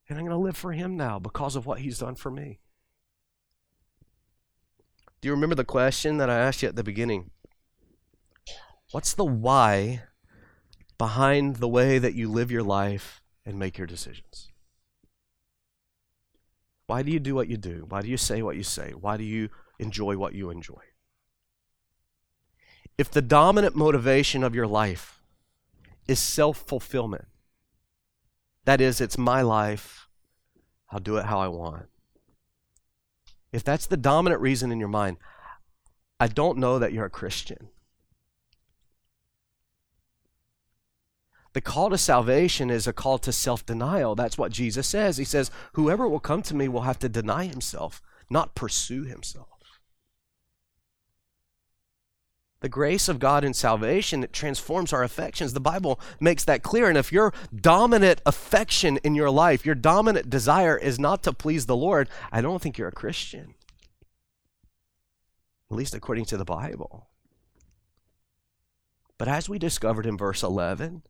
And 0.09 0.17
I'm 0.17 0.25
going 0.25 0.37
to 0.37 0.43
live 0.43 0.57
for 0.57 0.73
Him 0.73 0.95
now 0.95 1.17
because 1.17 1.55
of 1.55 1.65
what 1.65 1.79
He's 1.79 1.99
done 1.99 2.15
for 2.15 2.29
me. 2.29 2.59
Do 5.21 5.27
you 5.27 5.33
remember 5.33 5.55
the 5.55 5.65
question 5.65 6.17
that 6.17 6.29
I 6.29 6.37
asked 6.37 6.61
you 6.61 6.69
at 6.69 6.75
the 6.75 6.83
beginning? 6.83 7.31
What's 8.91 9.13
the 9.13 9.25
why 9.25 10.03
behind 10.97 11.57
the 11.57 11.67
way 11.67 11.99
that 11.99 12.13
you 12.13 12.29
live 12.29 12.51
your 12.51 12.63
life 12.63 13.21
and 13.45 13.57
make 13.57 13.77
your 13.77 13.87
decisions? 13.87 14.49
Why 16.85 17.01
do 17.01 17.11
you 17.11 17.19
do 17.19 17.35
what 17.35 17.49
you 17.49 17.57
do? 17.57 17.85
Why 17.89 18.01
do 18.01 18.07
you 18.07 18.17
say 18.17 18.41
what 18.41 18.55
you 18.55 18.63
say? 18.63 18.91
Why 18.91 19.17
do 19.17 19.23
you 19.23 19.49
enjoy 19.79 20.17
what 20.17 20.33
you 20.33 20.49
enjoy? 20.49 20.81
If 22.97 23.11
the 23.11 23.21
dominant 23.21 23.75
motivation 23.75 24.43
of 24.43 24.55
your 24.55 24.67
life 24.67 25.16
is 26.07 26.19
self 26.19 26.57
fulfillment. 26.57 27.25
That 28.65 28.81
is, 28.81 28.99
it's 28.99 29.17
my 29.17 29.41
life. 29.41 30.07
I'll 30.89 30.99
do 30.99 31.17
it 31.17 31.25
how 31.25 31.39
I 31.39 31.47
want. 31.47 31.87
If 33.51 33.63
that's 33.63 33.85
the 33.85 33.97
dominant 33.97 34.41
reason 34.41 34.71
in 34.71 34.79
your 34.79 34.89
mind, 34.89 35.17
I 36.19 36.27
don't 36.27 36.57
know 36.57 36.79
that 36.79 36.93
you're 36.93 37.05
a 37.05 37.09
Christian. 37.09 37.69
The 41.53 41.61
call 41.61 41.89
to 41.89 41.97
salvation 41.97 42.69
is 42.69 42.87
a 42.87 42.93
call 42.93 43.17
to 43.19 43.31
self 43.31 43.65
denial. 43.65 44.15
That's 44.15 44.37
what 44.37 44.51
Jesus 44.51 44.85
says. 44.87 45.17
He 45.17 45.23
says, 45.23 45.49
Whoever 45.73 46.07
will 46.07 46.19
come 46.19 46.41
to 46.43 46.55
me 46.55 46.67
will 46.67 46.81
have 46.81 46.99
to 46.99 47.09
deny 47.09 47.45
himself, 47.45 48.01
not 48.29 48.53
pursue 48.53 49.03
himself. 49.03 49.56
The 52.59 52.69
grace 52.69 53.07
of 53.07 53.19
God 53.19 53.43
in 53.43 53.53
salvation 53.53 54.23
it 54.23 54.33
transforms 54.33 54.91
our 54.91 55.03
affections. 55.03 55.53
The 55.53 55.59
Bible 55.59 55.99
makes 56.19 56.43
that 56.45 56.63
clear. 56.63 56.89
And 56.89 56.97
if 56.97 57.11
your 57.11 57.33
dominant 57.55 58.21
affection 58.25 58.97
in 59.03 59.13
your 59.13 59.29
life, 59.29 59.65
your 59.65 59.75
dominant 59.75 60.29
desire 60.29 60.75
is 60.75 60.99
not 60.99 61.21
to 61.23 61.33
please 61.33 61.67
the 61.67 61.75
Lord, 61.75 62.09
I 62.31 62.41
don't 62.41 62.61
think 62.61 62.77
you're 62.77 62.87
a 62.87 62.93
Christian. 62.93 63.53
At 65.69 65.77
least 65.77 65.93
according 65.93 66.25
to 66.25 66.37
the 66.37 66.45
Bible. 66.45 67.09
But 69.17 69.27
as 69.27 69.49
we 69.49 69.59
discovered 69.59 70.05
in 70.05 70.17
verse 70.17 70.41
11, 70.41 71.03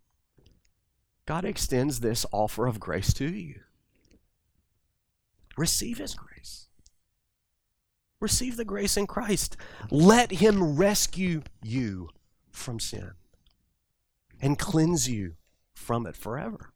God 1.26 1.46
extends 1.46 2.00
this 2.00 2.26
offer 2.32 2.68
of 2.68 2.80
grace 2.80 3.14
to 3.16 3.26
you. 3.26 3.62
Receive 5.58 5.98
His 5.98 6.16
grace. 6.16 6.67
Receive 8.20 8.58
the 8.58 8.66
grace 8.66 8.98
in 8.98 9.08
Christ. 9.08 9.58
Let 9.92 10.32
Him 10.32 10.76
rescue 10.76 11.44
you 11.64 12.10
from 12.52 12.80
sin 12.80 13.12
and 14.42 14.58
cleanse 14.58 15.08
you 15.10 15.36
from 15.76 16.08
it 16.08 16.16
forever. 16.16 16.72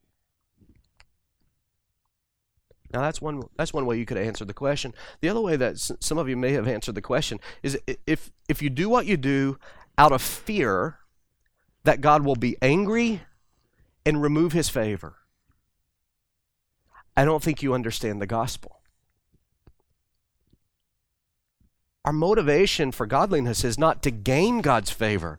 Now 2.93 3.01
that's 3.01 3.21
one 3.21 3.43
that's 3.55 3.73
one 3.73 3.85
way 3.85 3.97
you 3.97 4.05
could 4.05 4.17
answer 4.17 4.43
the 4.45 4.53
question. 4.53 4.93
The 5.21 5.29
other 5.29 5.39
way 5.41 5.55
that 5.55 5.73
s- 5.75 5.91
some 6.01 6.17
of 6.17 6.27
you 6.27 6.35
may 6.35 6.51
have 6.51 6.67
answered 6.67 6.95
the 6.95 7.01
question 7.01 7.39
is 7.63 7.79
if 8.05 8.31
if 8.49 8.61
you 8.61 8.69
do 8.69 8.89
what 8.89 9.05
you 9.05 9.15
do 9.17 9.57
out 9.97 10.11
of 10.11 10.21
fear 10.21 10.97
that 11.83 12.01
God 12.01 12.25
will 12.25 12.35
be 12.35 12.57
angry 12.61 13.21
and 14.05 14.21
remove 14.21 14.51
his 14.51 14.67
favor. 14.69 15.15
I 17.15 17.23
don't 17.25 17.41
think 17.41 17.63
you 17.63 17.73
understand 17.73 18.21
the 18.21 18.27
gospel. 18.27 18.80
Our 22.03 22.13
motivation 22.13 22.91
for 22.91 23.05
godliness 23.05 23.63
is 23.63 23.77
not 23.77 24.01
to 24.03 24.11
gain 24.11 24.61
God's 24.61 24.89
favor. 24.89 25.37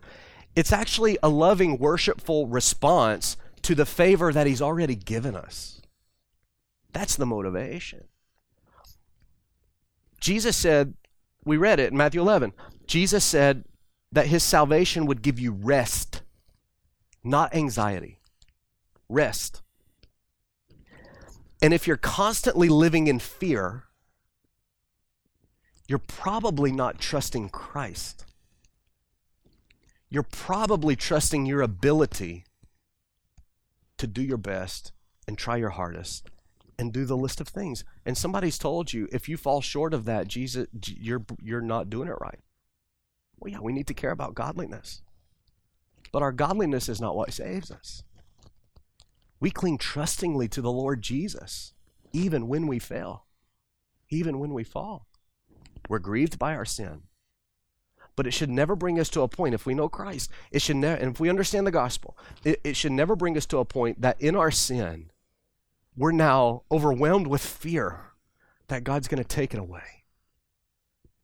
It's 0.55 0.71
actually 0.71 1.17
a 1.21 1.29
loving, 1.29 1.77
worshipful 1.77 2.47
response 2.47 3.35
to 3.63 3.75
the 3.75 3.85
favor 3.85 4.31
that 4.31 4.47
He's 4.47 4.61
already 4.61 4.95
given 4.95 5.35
us. 5.35 5.81
That's 6.93 7.15
the 7.15 7.25
motivation. 7.25 8.05
Jesus 10.21 10.55
said, 10.55 10.93
we 11.43 11.57
read 11.57 11.79
it 11.79 11.91
in 11.91 11.97
Matthew 11.97 12.21
11. 12.21 12.53
Jesus 12.87 13.25
said 13.25 13.65
that 14.11 14.27
His 14.27 14.43
salvation 14.43 15.05
would 15.05 15.21
give 15.21 15.39
you 15.39 15.51
rest, 15.51 16.21
not 17.23 17.53
anxiety. 17.53 18.19
Rest. 19.09 19.61
And 21.61 21.73
if 21.73 21.87
you're 21.87 21.97
constantly 21.97 22.69
living 22.69 23.07
in 23.07 23.19
fear, 23.19 23.85
you're 25.93 25.99
probably 25.99 26.71
not 26.71 26.99
trusting 26.99 27.49
Christ. 27.49 28.25
You're 30.09 30.23
probably 30.23 30.95
trusting 30.95 31.45
your 31.45 31.61
ability 31.61 32.45
to 33.99 34.07
do 34.07 34.23
your 34.23 34.39
best 34.39 34.91
and 35.27 35.37
try 35.37 35.57
your 35.57 35.69
hardest 35.69 36.31
and 36.79 36.91
do 36.91 37.05
the 37.05 37.15
list 37.15 37.39
of 37.39 37.47
things. 37.47 37.83
And 38.07 38.17
somebody's 38.17 38.57
told 38.57 38.91
you 38.91 39.07
if 39.11 39.29
you 39.29 39.37
fall 39.37 39.61
short 39.61 39.93
of 39.93 40.05
that, 40.05 40.27
Jesus, 40.27 40.65
you're 40.83 41.23
you're 41.39 41.61
not 41.61 41.91
doing 41.91 42.07
it 42.07 42.17
right. 42.19 42.39
Well, 43.37 43.51
yeah, 43.51 43.59
we 43.61 43.71
need 43.71 43.85
to 43.85 43.93
care 43.93 44.09
about 44.09 44.33
godliness. 44.33 45.03
But 46.11 46.23
our 46.23 46.31
godliness 46.31 46.89
is 46.89 46.99
not 46.99 47.15
what 47.15 47.33
saves 47.33 47.69
us. 47.69 48.01
We 49.39 49.51
cling 49.51 49.77
trustingly 49.77 50.47
to 50.47 50.61
the 50.63 50.71
Lord 50.71 51.03
Jesus, 51.03 51.73
even 52.13 52.47
when 52.47 52.65
we 52.65 52.79
fail, 52.79 53.27
even 54.09 54.39
when 54.39 54.55
we 54.55 54.63
fall. 54.63 55.05
We're 55.89 55.99
grieved 55.99 56.39
by 56.39 56.55
our 56.55 56.65
sin. 56.65 57.03
But 58.15 58.27
it 58.27 58.31
should 58.31 58.49
never 58.49 58.75
bring 58.75 58.99
us 58.99 59.09
to 59.09 59.21
a 59.21 59.27
point, 59.27 59.55
if 59.55 59.65
we 59.65 59.73
know 59.73 59.89
Christ, 59.89 60.29
it 60.51 60.61
should 60.61 60.75
never, 60.75 61.01
and 61.01 61.13
if 61.13 61.19
we 61.19 61.29
understand 61.29 61.65
the 61.65 61.71
gospel, 61.71 62.17
it, 62.43 62.61
it 62.63 62.75
should 62.75 62.91
never 62.91 63.15
bring 63.15 63.35
us 63.35 63.45
to 63.47 63.57
a 63.57 63.65
point 63.65 64.01
that 64.01 64.21
in 64.21 64.35
our 64.35 64.51
sin, 64.51 65.09
we're 65.95 66.11
now 66.11 66.63
overwhelmed 66.71 67.27
with 67.27 67.41
fear 67.41 68.13
that 68.67 68.83
God's 68.83 69.07
going 69.07 69.21
to 69.21 69.27
take 69.27 69.53
it 69.53 69.59
away, 69.59 70.03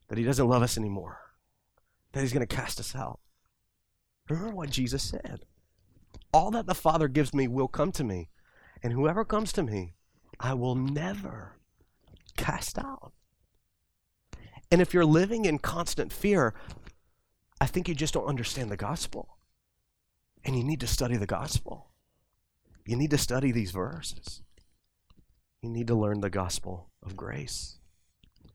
that 0.08 0.18
He 0.18 0.24
doesn't 0.24 0.48
love 0.48 0.64
us 0.64 0.78
anymore, 0.78 1.20
that 2.12 2.22
He's 2.22 2.34
going 2.34 2.46
to 2.46 2.56
cast 2.56 2.80
us 2.80 2.96
out. 2.96 3.20
Remember 4.28 4.56
what 4.56 4.70
Jesus 4.70 5.04
said 5.04 5.42
All 6.34 6.52
that 6.52 6.66
the 6.66 6.76
Father 6.76 7.08
gives 7.08 7.34
me 7.34 7.48
will 7.48 7.68
come 7.68 7.92
to 7.94 8.04
me, 8.04 8.30
and 8.82 8.94
whoever 8.94 9.24
comes 9.24 9.52
to 9.54 9.64
me, 9.64 9.94
I 10.40 10.56
will 10.56 10.76
never 10.76 11.58
cast 12.36 12.80
out. 12.80 13.14
And 14.72 14.82
if 14.82 14.94
you're 14.94 15.06
living 15.06 15.46
in 15.46 15.60
constant 15.60 16.14
fear, 16.14 16.54
I 17.60 17.66
think 17.66 17.88
you 17.88 17.96
just 17.96 18.14
don't 18.14 18.28
understand 18.28 18.70
the 18.70 18.78
gospel. 18.78 19.38
And 20.46 20.56
you 20.56 20.64
need 20.64 20.80
to 20.80 20.88
study 20.88 21.18
the 21.18 21.26
gospel. 21.26 21.92
You 22.86 22.96
need 22.96 23.12
to 23.12 23.18
study 23.18 23.52
these 23.52 23.72
verses. 23.72 24.42
You 25.62 25.70
need 25.70 25.88
to 25.88 25.96
learn 25.96 26.22
the 26.22 26.30
gospel 26.30 26.90
of 27.04 27.18
grace 27.18 27.80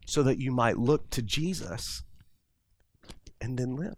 so 0.06 0.22
that 0.22 0.38
you 0.38 0.50
might 0.50 0.78
look 0.78 1.10
to 1.10 1.22
Jesus 1.22 2.02
and 3.40 3.58
then 3.58 3.76
live. 3.76 3.94